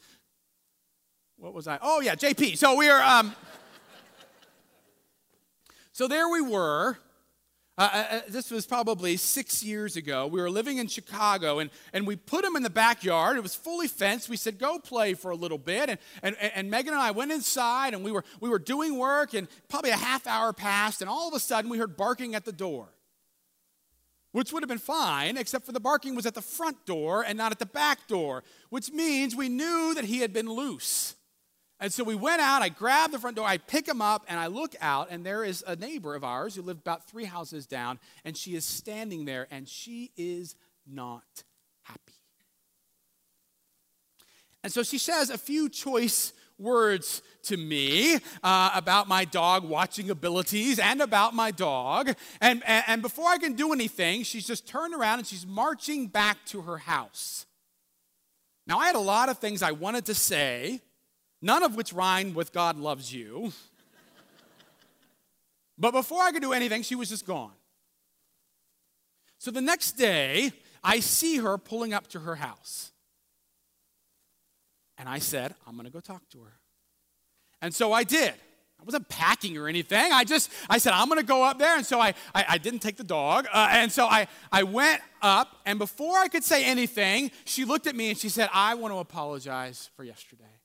What 1.38 1.54
was 1.54 1.68
I? 1.68 1.80
Oh, 1.82 2.02
yeah, 2.02 2.16
JP. 2.16 2.58
So 2.58 2.76
we 2.76 2.90
are. 2.90 3.02
Um, 3.02 3.34
so 6.00 6.08
there 6.08 6.30
we 6.30 6.40
were. 6.40 6.98
Uh, 7.78 7.90
uh, 7.92 7.98
uh, 7.98 8.22
this 8.30 8.52
was 8.52 8.66
probably 8.66 9.18
six 9.18 9.62
years 9.62 9.98
ago. 9.98 10.28
We 10.28 10.40
were 10.40 10.50
living 10.50 10.78
in 10.78 10.88
Chicago, 10.88 11.60
and, 11.60 11.70
and 11.92 12.08
we 12.08 12.16
put 12.16 12.46
him 12.46 12.56
in 12.56 12.64
the 12.64 12.70
backyard. 12.70 13.36
It 13.36 13.44
was 13.44 13.54
fully 13.54 13.90
fenced. 13.90 14.30
We 14.30 14.38
said, 14.38 14.58
go 14.60 14.80
play 14.80 15.14
for 15.14 15.30
a 15.30 15.36
little 15.36 15.58
bit. 15.58 15.90
And, 15.90 16.00
and, 16.24 16.38
and 16.56 16.72
Megan 16.72 16.94
and 16.94 17.02
I 17.02 17.12
went 17.12 17.34
inside, 17.34 17.94
and 17.94 18.02
we 18.02 18.14
were, 18.14 18.24
we 18.40 18.48
were 18.48 18.60
doing 18.60 18.98
work, 18.98 19.34
and 19.34 19.50
probably 19.68 19.90
a 19.90 19.98
half 19.98 20.26
hour 20.26 20.54
passed, 20.54 21.02
and 21.02 21.10
all 21.10 21.28
of 21.28 21.34
a 21.34 21.40
sudden 21.42 21.70
we 21.70 21.78
heard 21.78 21.98
barking 21.98 22.34
at 22.34 22.46
the 22.46 22.54
door, 22.54 22.88
which 24.32 24.54
would 24.54 24.64
have 24.64 24.70
been 24.70 24.78
fine, 24.78 25.36
except 25.36 25.66
for 25.66 25.74
the 25.74 25.82
barking 25.82 26.16
was 26.16 26.26
at 26.26 26.34
the 26.34 26.42
front 26.42 26.86
door 26.86 27.26
and 27.26 27.38
not 27.38 27.52
at 27.52 27.60
the 27.60 27.66
back 27.66 28.08
door, 28.08 28.46
which 28.70 28.90
means 28.94 29.36
we 29.36 29.50
knew 29.50 29.94
that 29.96 30.06
he 30.06 30.20
had 30.20 30.32
been 30.32 30.48
loose. 30.48 31.16
And 31.80 31.94
so 31.94 32.04
we 32.04 32.16
went 32.16 32.42
out, 32.42 32.62
I 32.62 32.70
grabbed 32.70 33.14
the 33.14 33.20
front 33.20 33.38
door, 33.38 33.46
I 33.46 33.58
pick 33.58 33.88
him 33.88 34.02
up, 34.02 34.26
and 34.28 34.38
I 34.38 34.48
look 34.48 34.76
out, 34.82 35.08
and 35.12 35.26
there 35.26 35.46
is 35.46 35.64
a 35.66 35.78
neighbor 35.78 36.14
of 36.14 36.26
ours 36.26 36.56
who 36.56 36.62
lived 36.62 36.82
about 36.82 37.10
three 37.10 37.24
houses 37.24 37.66
down, 37.66 38.00
and 38.26 38.36
she 38.36 38.54
is 38.54 38.66
standing 38.66 39.24
there, 39.24 39.48
and 39.50 39.68
she 39.68 40.12
is 40.18 40.56
not 40.86 41.44
happy. 41.84 42.14
And 44.62 44.74
so 44.74 44.84
she 44.84 44.98
says 44.98 45.30
a 45.30 45.38
few 45.38 45.70
choice 45.70 46.34
words 46.58 47.22
to 47.44 47.56
me 47.56 48.16
uh, 48.44 48.72
about 48.76 49.08
my 49.08 49.24
dog 49.24 49.64
watching 49.64 50.10
abilities 50.10 50.78
and 50.80 51.02
about 51.02 51.34
my 51.34 51.52
dog. 51.52 52.14
And, 52.42 52.62
and, 52.68 52.84
and 52.88 53.02
before 53.02 53.30
I 53.30 53.38
can 53.38 53.54
do 53.54 53.72
anything, 53.72 54.24
she's 54.24 54.46
just 54.46 54.68
turned 54.68 54.94
around 54.94 55.20
and 55.20 55.28
she's 55.28 55.48
marching 55.48 56.08
back 56.08 56.46
to 56.48 56.62
her 56.64 56.78
house. 56.78 57.46
Now, 58.68 58.80
I 58.80 58.88
had 58.88 58.96
a 58.96 59.00
lot 59.00 59.30
of 59.30 59.38
things 59.40 59.64
I 59.64 59.72
wanted 59.72 60.06
to 60.08 60.14
say 60.14 60.82
none 61.42 61.64
of 61.64 61.76
which 61.76 61.94
rhymed 61.94 62.36
with 62.36 62.52
God 62.52 62.78
loves 62.78 63.14
you. 63.14 63.52
but 65.78 65.92
before 65.92 66.24
I 66.24 66.32
could 66.32 66.42
do 66.42 66.54
anything, 66.54 66.84
she 66.84 66.96
was 66.96 67.10
just 67.10 67.26
gone. 67.26 67.52
So 69.38 69.52
the 69.52 69.62
next 69.62 69.94
day, 69.94 70.52
I 70.84 71.00
see 71.00 71.38
her 71.38 71.58
pulling 71.58 71.94
up 71.94 72.08
to 72.08 72.20
her 72.20 72.36
house. 72.36 72.92
And 74.98 75.08
I 75.08 75.20
said, 75.20 75.56
I'm 75.66 75.76
going 75.76 75.86
to 75.86 75.92
go 75.92 76.02
talk 76.02 76.28
to 76.32 76.42
her. 76.42 76.60
And 77.62 77.74
so 77.74 77.94
I 77.94 78.04
did. 78.04 78.34
I 78.80 78.84
wasn't 78.86 79.10
packing 79.10 79.58
or 79.58 79.68
anything. 79.68 80.12
I 80.12 80.24
just, 80.24 80.50
I 80.70 80.78
said, 80.78 80.94
I'm 80.94 81.08
going 81.10 81.20
to 81.20 81.26
go 81.26 81.44
up 81.44 81.60
there. 81.60 81.76
And 81.76 81.86
so 81.86 82.00
I, 82.00 82.14
I, 82.34 82.46
I 82.50 82.58
didn't 82.58 82.80
take 82.80 82.96
the 82.96 83.04
dog. 83.04 83.48
Uh, 83.52 83.68
and 83.72 83.92
so 83.92 84.06
I, 84.06 84.28
I 84.52 84.64
went 84.64 85.02
up. 85.22 85.58
And 85.66 85.80
before 85.80 86.18
I 86.18 86.28
could 86.28 86.44
say 86.44 86.66
anything, 86.66 87.32
she 87.44 87.66
looked 87.66 87.88
at 87.88 87.96
me 87.96 88.10
and 88.10 88.18
she 88.18 88.30
said, 88.30 88.50
I 88.54 88.76
want 88.76 88.94
to 88.94 89.00
apologize 89.00 89.90
for 89.96 90.04
yesterday. 90.04 90.59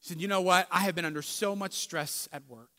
She 0.00 0.10
said, 0.10 0.20
You 0.20 0.28
know 0.28 0.40
what? 0.40 0.66
I 0.70 0.80
have 0.80 0.94
been 0.94 1.04
under 1.04 1.22
so 1.22 1.56
much 1.56 1.74
stress 1.74 2.28
at 2.32 2.42
work. 2.48 2.70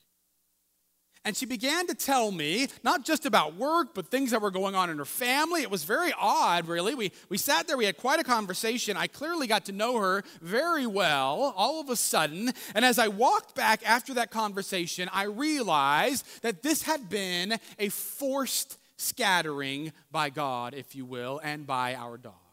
And 1.26 1.36
she 1.36 1.46
began 1.46 1.86
to 1.88 1.94
tell 1.94 2.32
me, 2.32 2.70
not 2.82 3.04
just 3.04 3.26
about 3.26 3.56
work, 3.56 3.94
but 3.94 4.08
things 4.08 4.32
that 4.32 4.42
were 4.42 4.52
going 4.52 4.74
on 4.74 4.90
in 4.90 4.98
her 4.98 5.06
family. 5.06 5.62
It 5.62 5.70
was 5.70 5.84
very 5.84 6.14
odd, 6.18 6.68
really. 6.68 6.96
We, 6.96 7.12
we 7.28 7.38
sat 7.38 7.68
there, 7.68 7.76
we 7.76 7.86
had 7.86 7.98
quite 7.98 8.22
a 8.22 8.24
conversation. 8.24 8.96
I 8.96 9.08
clearly 9.08 9.46
got 9.46 9.66
to 9.66 9.74
know 9.74 9.98
her 10.00 10.24
very 10.42 10.88
well 10.88 11.54
all 11.58 11.82
of 11.82 11.90
a 11.90 11.98
sudden. 11.98 12.54
And 12.74 12.86
as 12.86 12.98
I 12.98 13.10
walked 13.10 13.54
back 13.54 13.88
after 13.88 14.14
that 14.14 14.32
conversation, 14.32 15.10
I 15.12 15.24
realized 15.24 16.26
that 16.42 16.64
this 16.64 16.84
had 16.84 17.10
been 17.10 17.60
a 17.78 17.90
forced 17.90 18.78
scattering 18.96 19.92
by 20.12 20.30
God, 20.30 20.74
if 20.74 20.96
you 20.96 21.06
will, 21.06 21.42
and 21.44 21.68
by 21.68 21.96
our 21.96 22.18
dog 22.18 22.49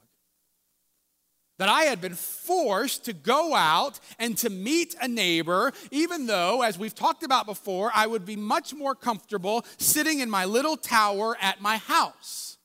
that 1.59 1.69
I 1.69 1.83
had 1.83 2.01
been 2.01 2.15
forced 2.15 3.07
to 3.07 3.13
go 3.13 3.55
out 3.55 3.99
and 4.19 4.37
to 4.39 4.51
meet 4.51 4.95
a 5.01 5.09
neighbor, 5.09 5.73
even 5.91 6.27
though, 6.27 6.63
as 6.63 6.79
we've 6.79 6.95
talked 6.95 7.23
about 7.23 7.47
before, 7.47 7.91
I 7.95 8.07
would 8.07 8.25
be 8.25 8.37
much 8.37 8.75
more 8.75 8.95
comfortable 8.95 9.65
sitting 9.79 10.21
in 10.21 10.29
my 10.29 10.45
little 10.45 10.77
tower 10.77 11.37
at 11.41 11.61
my 11.61 11.79
house. 11.79 12.59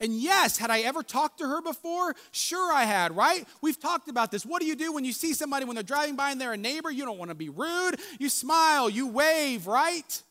And 0.00 0.12
yes, 0.14 0.58
had 0.58 0.70
I 0.70 0.80
ever 0.80 1.02
talked 1.02 1.38
to 1.38 1.48
her 1.48 1.60
before? 1.60 2.14
Sure, 2.30 2.72
I 2.72 2.84
had, 2.84 3.16
right? 3.16 3.44
We've 3.60 3.78
talked 3.78 4.08
about 4.08 4.30
this. 4.30 4.46
What 4.46 4.60
do 4.60 4.66
you 4.68 4.76
do 4.76 4.92
when 4.92 5.04
you 5.04 5.12
see 5.12 5.34
somebody 5.34 5.64
when 5.64 5.74
they're 5.74 5.82
driving 5.82 6.14
by 6.14 6.30
and 6.30 6.40
they're 6.40 6.52
a 6.52 6.56
neighbor? 6.56 6.88
You 6.88 7.04
don't 7.04 7.18
want 7.18 7.30
to 7.32 7.34
be 7.34 7.48
rude. 7.48 7.96
You 8.20 8.28
smile, 8.28 8.88
you 8.88 9.08
wave, 9.08 9.66
right? 9.66 10.22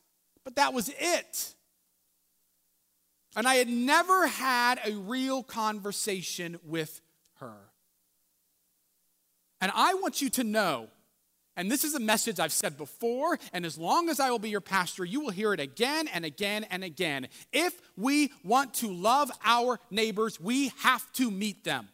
But 0.45 0.55
that 0.55 0.73
was 0.73 0.89
it. 0.97 1.55
And 3.35 3.47
I 3.47 3.55
had 3.55 3.67
never 3.67 4.27
had 4.27 4.79
a 4.85 4.93
real 4.93 5.43
conversation 5.43 6.59
with 6.63 7.01
her. 7.35 7.57
And 9.61 9.71
I 9.75 9.95
want 9.95 10.21
you 10.21 10.29
to 10.31 10.43
know, 10.43 10.87
and 11.55 11.71
this 11.71 11.83
is 11.83 11.95
a 11.95 11.99
message 11.99 12.39
I've 12.39 12.51
said 12.51 12.77
before, 12.77 13.39
and 13.51 13.65
as 13.65 13.77
long 13.77 14.09
as 14.09 14.19
I 14.19 14.29
will 14.29 14.39
be 14.39 14.49
your 14.49 14.61
pastor, 14.61 15.03
you 15.03 15.21
will 15.21 15.31
hear 15.31 15.53
it 15.53 15.59
again 15.59 16.07
and 16.07 16.23
again 16.23 16.65
and 16.65 16.83
again. 16.83 17.27
If 17.51 17.79
we 17.95 18.31
want 18.43 18.75
to 18.75 18.91
love 18.91 19.31
our 19.43 19.79
neighbors, 19.89 20.39
we 20.39 20.71
have 20.79 21.11
to 21.13 21.31
meet 21.31 21.63
them. 21.63 21.89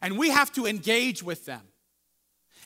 And 0.00 0.18
we 0.18 0.30
have 0.30 0.52
to 0.54 0.66
engage 0.66 1.22
with 1.22 1.46
them. 1.46 1.62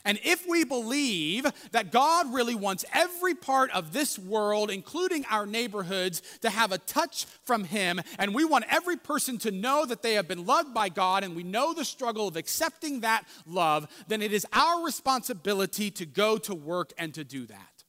And 0.05 0.19
if 0.23 0.47
we 0.47 0.63
believe 0.63 1.45
that 1.71 1.91
God 1.91 2.33
really 2.33 2.55
wants 2.55 2.85
every 2.93 3.35
part 3.35 3.71
of 3.71 3.93
this 3.93 4.17
world, 4.17 4.71
including 4.71 5.25
our 5.29 5.45
neighborhoods, 5.45 6.21
to 6.41 6.49
have 6.49 6.71
a 6.71 6.77
touch 6.77 7.25
from 7.43 7.63
Him, 7.63 8.01
and 8.17 8.33
we 8.33 8.45
want 8.45 8.65
every 8.69 8.97
person 8.97 9.37
to 9.39 9.51
know 9.51 9.85
that 9.85 10.01
they 10.01 10.13
have 10.13 10.27
been 10.27 10.45
loved 10.45 10.73
by 10.73 10.89
God, 10.89 11.23
and 11.23 11.35
we 11.35 11.43
know 11.43 11.73
the 11.73 11.85
struggle 11.85 12.27
of 12.27 12.35
accepting 12.35 13.01
that 13.01 13.25
love, 13.45 13.87
then 14.07 14.21
it 14.21 14.33
is 14.33 14.45
our 14.53 14.83
responsibility 14.83 15.91
to 15.91 16.05
go 16.05 16.37
to 16.37 16.55
work 16.55 16.93
and 16.97 17.13
to 17.13 17.23
do 17.23 17.45
that. 17.45 17.83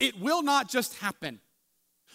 It 0.00 0.18
will 0.20 0.42
not 0.42 0.68
just 0.68 0.98
happen. 0.98 1.40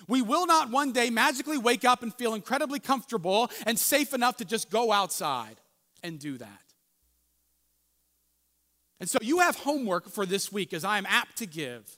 We 0.07 0.21
will 0.21 0.45
not 0.45 0.69
one 0.69 0.91
day 0.91 1.10
magically 1.10 1.57
wake 1.57 1.86
up 1.86 2.03
and 2.03 2.13
feel 2.13 2.33
incredibly 2.33 2.79
comfortable 2.79 3.49
and 3.65 3.79
safe 3.79 4.13
enough 4.13 4.38
to 4.38 4.45
just 4.45 4.69
go 4.69 4.91
outside 4.91 5.60
and 6.03 6.19
do 6.19 6.38
that. 6.38 6.66
And 8.99 9.10
so 9.10 9.19
you 9.21 9.39
have 9.39 9.57
homework 9.57 10.10
for 10.10 10.25
this 10.25 10.51
week, 10.51 10.73
as 10.73 10.83
I 10.83 10.97
am 10.97 11.05
apt 11.07 11.38
to 11.38 11.45
give. 11.45 11.97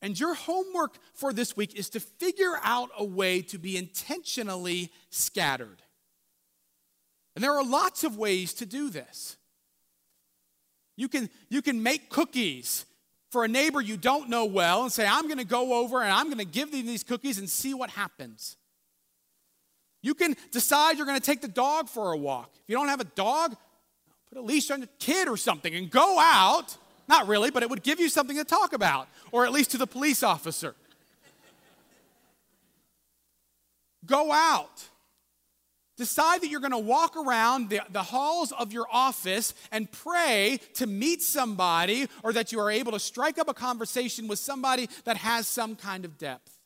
And 0.00 0.18
your 0.18 0.34
homework 0.34 0.96
for 1.14 1.32
this 1.32 1.56
week 1.56 1.74
is 1.74 1.90
to 1.90 2.00
figure 2.00 2.58
out 2.62 2.90
a 2.96 3.04
way 3.04 3.42
to 3.42 3.58
be 3.58 3.76
intentionally 3.76 4.92
scattered. 5.10 5.82
And 7.34 7.42
there 7.42 7.54
are 7.54 7.64
lots 7.64 8.04
of 8.04 8.16
ways 8.16 8.52
to 8.54 8.66
do 8.66 8.90
this. 8.90 9.36
You 10.96 11.08
can, 11.08 11.30
you 11.48 11.62
can 11.62 11.82
make 11.82 12.10
cookies 12.10 12.84
for 13.30 13.44
a 13.44 13.48
neighbor 13.48 13.80
you 13.80 13.96
don't 13.96 14.28
know 14.28 14.44
well 14.46 14.82
and 14.82 14.92
say, 14.92 15.06
I'm 15.06 15.24
going 15.26 15.38
to 15.38 15.44
go 15.44 15.74
over 15.74 16.02
and 16.02 16.12
I'm 16.12 16.26
going 16.26 16.38
to 16.38 16.44
give 16.44 16.72
them 16.72 16.86
these 16.86 17.04
cookies 17.04 17.38
and 17.38 17.48
see 17.48 17.74
what 17.74 17.90
happens. 17.90 18.56
You 20.02 20.14
can 20.14 20.36
decide 20.50 20.96
you're 20.96 21.06
going 21.06 21.20
to 21.20 21.24
take 21.24 21.40
the 21.40 21.48
dog 21.48 21.88
for 21.88 22.12
a 22.12 22.16
walk. 22.16 22.50
If 22.54 22.62
you 22.68 22.76
don't 22.76 22.88
have 22.88 23.00
a 23.00 23.04
dog, 23.04 23.56
put 24.28 24.38
a 24.38 24.42
leash 24.42 24.70
on 24.70 24.80
your 24.80 24.88
kid 24.98 25.28
or 25.28 25.36
something 25.36 25.74
and 25.74 25.90
go 25.90 26.18
out. 26.18 26.76
Not 27.08 27.26
really, 27.26 27.50
but 27.50 27.62
it 27.62 27.70
would 27.70 27.82
give 27.82 28.00
you 28.00 28.08
something 28.08 28.36
to 28.36 28.44
talk 28.44 28.72
about, 28.72 29.08
or 29.32 29.46
at 29.46 29.52
least 29.52 29.70
to 29.70 29.78
the 29.78 29.86
police 29.86 30.22
officer. 30.22 30.74
go 34.04 34.32
out. 34.32 34.88
Decide 35.96 36.42
that 36.42 36.48
you're 36.48 36.60
going 36.60 36.70
to 36.70 36.78
walk 36.78 37.16
around 37.16 37.70
the, 37.70 37.80
the 37.90 38.04
halls 38.04 38.52
of 38.52 38.72
your 38.72 38.86
office 38.92 39.52
and 39.72 39.90
pray 39.90 40.60
to 40.74 40.86
meet 40.86 41.22
somebody 41.22 42.06
or 42.22 42.32
that 42.32 42.52
you 42.52 42.60
are 42.60 42.70
able 42.70 42.92
to 42.92 43.00
strike 43.00 43.36
up 43.36 43.48
a 43.48 43.54
conversation 43.54 44.28
with 44.28 44.38
somebody 44.38 44.88
that 45.04 45.16
has 45.16 45.48
some 45.48 45.74
kind 45.74 46.04
of 46.04 46.16
depth. 46.16 46.56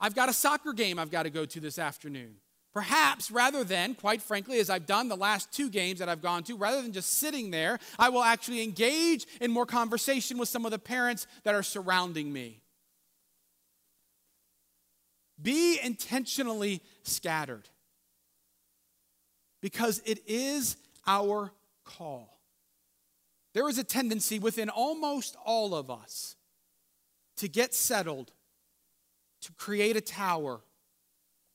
I've 0.00 0.14
got 0.14 0.28
a 0.28 0.32
soccer 0.32 0.72
game 0.72 0.96
I've 0.98 1.10
got 1.10 1.24
to 1.24 1.30
go 1.30 1.44
to 1.44 1.58
this 1.58 1.76
afternoon. 1.76 2.36
Perhaps 2.74 3.30
rather 3.30 3.64
than, 3.64 3.94
quite 3.94 4.22
frankly, 4.22 4.58
as 4.58 4.70
I've 4.70 4.86
done 4.86 5.08
the 5.08 5.16
last 5.16 5.52
two 5.52 5.70
games 5.70 5.98
that 5.98 6.08
I've 6.08 6.22
gone 6.22 6.42
to, 6.44 6.56
rather 6.56 6.82
than 6.82 6.92
just 6.92 7.14
sitting 7.14 7.50
there, 7.50 7.78
I 7.98 8.10
will 8.10 8.22
actually 8.22 8.62
engage 8.62 9.26
in 9.40 9.50
more 9.50 9.66
conversation 9.66 10.38
with 10.38 10.48
some 10.48 10.64
of 10.64 10.70
the 10.70 10.78
parents 10.78 11.26
that 11.44 11.54
are 11.54 11.62
surrounding 11.62 12.32
me. 12.32 12.60
Be 15.40 15.80
intentionally 15.82 16.82
scattered 17.04 17.68
because 19.60 20.02
it 20.04 20.20
is 20.26 20.76
our 21.06 21.52
call. 21.84 22.38
There 23.54 23.68
is 23.68 23.78
a 23.78 23.84
tendency 23.84 24.38
within 24.38 24.68
almost 24.68 25.36
all 25.44 25.74
of 25.74 25.90
us 25.90 26.36
to 27.38 27.48
get 27.48 27.74
settled, 27.74 28.32
to 29.42 29.52
create 29.52 29.96
a 29.96 30.00
tower, 30.00 30.60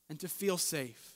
and 0.09 0.19
to 0.19 0.27
feel 0.27 0.57
safe. 0.57 1.15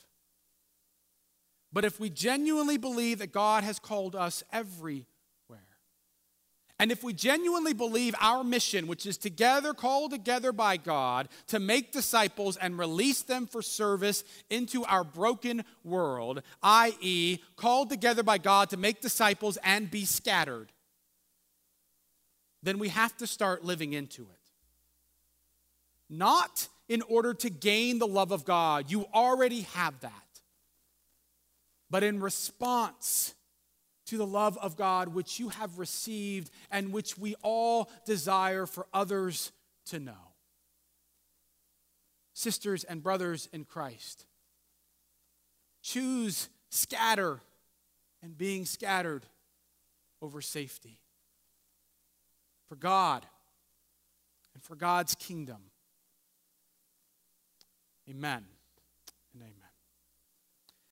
But 1.72 1.86
if 1.86 2.00
we 2.00 2.10
genuinely 2.10 2.78
believe 2.78 3.20
that 3.20 3.32
God 3.32 3.64
has 3.64 3.80
called 3.80 4.16
us 4.16 4.44
everywhere, 4.52 5.06
and 6.80 6.92
if 6.92 7.04
we 7.04 7.12
genuinely 7.12 7.74
believe 7.74 8.14
our 8.20 8.44
mission, 8.44 8.86
which 8.86 9.08
is 9.08 9.18
together, 9.18 9.74
called 9.74 10.12
together 10.12 10.52
by 10.52 10.78
God, 10.78 11.28
to 11.48 11.60
make 11.60 11.92
disciples 11.92 12.56
and 12.56 12.78
release 12.78 13.24
them 13.24 13.48
for 13.48 13.64
service 13.64 14.24
into 14.50 14.86
our 14.86 15.04
broken 15.04 15.64
world, 15.84 16.44
i.e., 16.62 17.40
called 17.56 17.90
together 17.90 18.22
by 18.22 18.38
God 18.38 18.70
to 18.70 18.78
make 18.78 19.02
disciples 19.02 19.58
and 19.64 19.90
be 19.90 20.06
scattered, 20.06 20.72
then 22.62 22.78
we 22.78 22.90
have 22.90 23.16
to 23.18 23.26
start 23.26 23.66
living 23.66 23.94
into 23.94 24.22
it. 24.22 24.52
Not 26.10 26.68
in 26.88 27.02
order 27.04 27.34
to 27.34 27.50
gain 27.50 28.00
the 28.00 28.08
love 28.08 28.32
of 28.32 28.46
God, 28.46 28.90
you 28.92 29.06
already 29.14 29.62
have 29.74 30.00
that 30.02 30.28
but 31.90 32.04
in 32.04 32.20
response 32.20 33.34
to 34.06 34.18
the 34.18 34.26
love 34.26 34.58
of 34.58 34.76
God 34.76 35.10
which 35.10 35.40
you 35.40 35.50
have 35.50 35.80
received 35.80 36.52
and 36.72 36.92
which 36.92 37.18
we 37.18 37.36
all 37.42 37.90
desire 38.06 38.66
for 38.66 38.88
others 38.94 39.52
to 39.88 40.00
know. 40.00 40.34
Sisters 42.34 42.84
and 42.84 43.02
brothers 43.02 43.50
in 43.52 43.66
Christ, 43.66 44.26
choose 45.82 46.50
scatter 46.70 47.42
and 48.22 48.38
being 48.38 48.66
scattered 48.66 49.26
over 50.22 50.42
safety. 50.42 51.00
For 52.68 52.76
God 52.76 53.26
and 54.54 54.62
for 54.62 54.76
God's 54.76 55.16
kingdom. 55.16 55.67
Amen. 58.10 58.57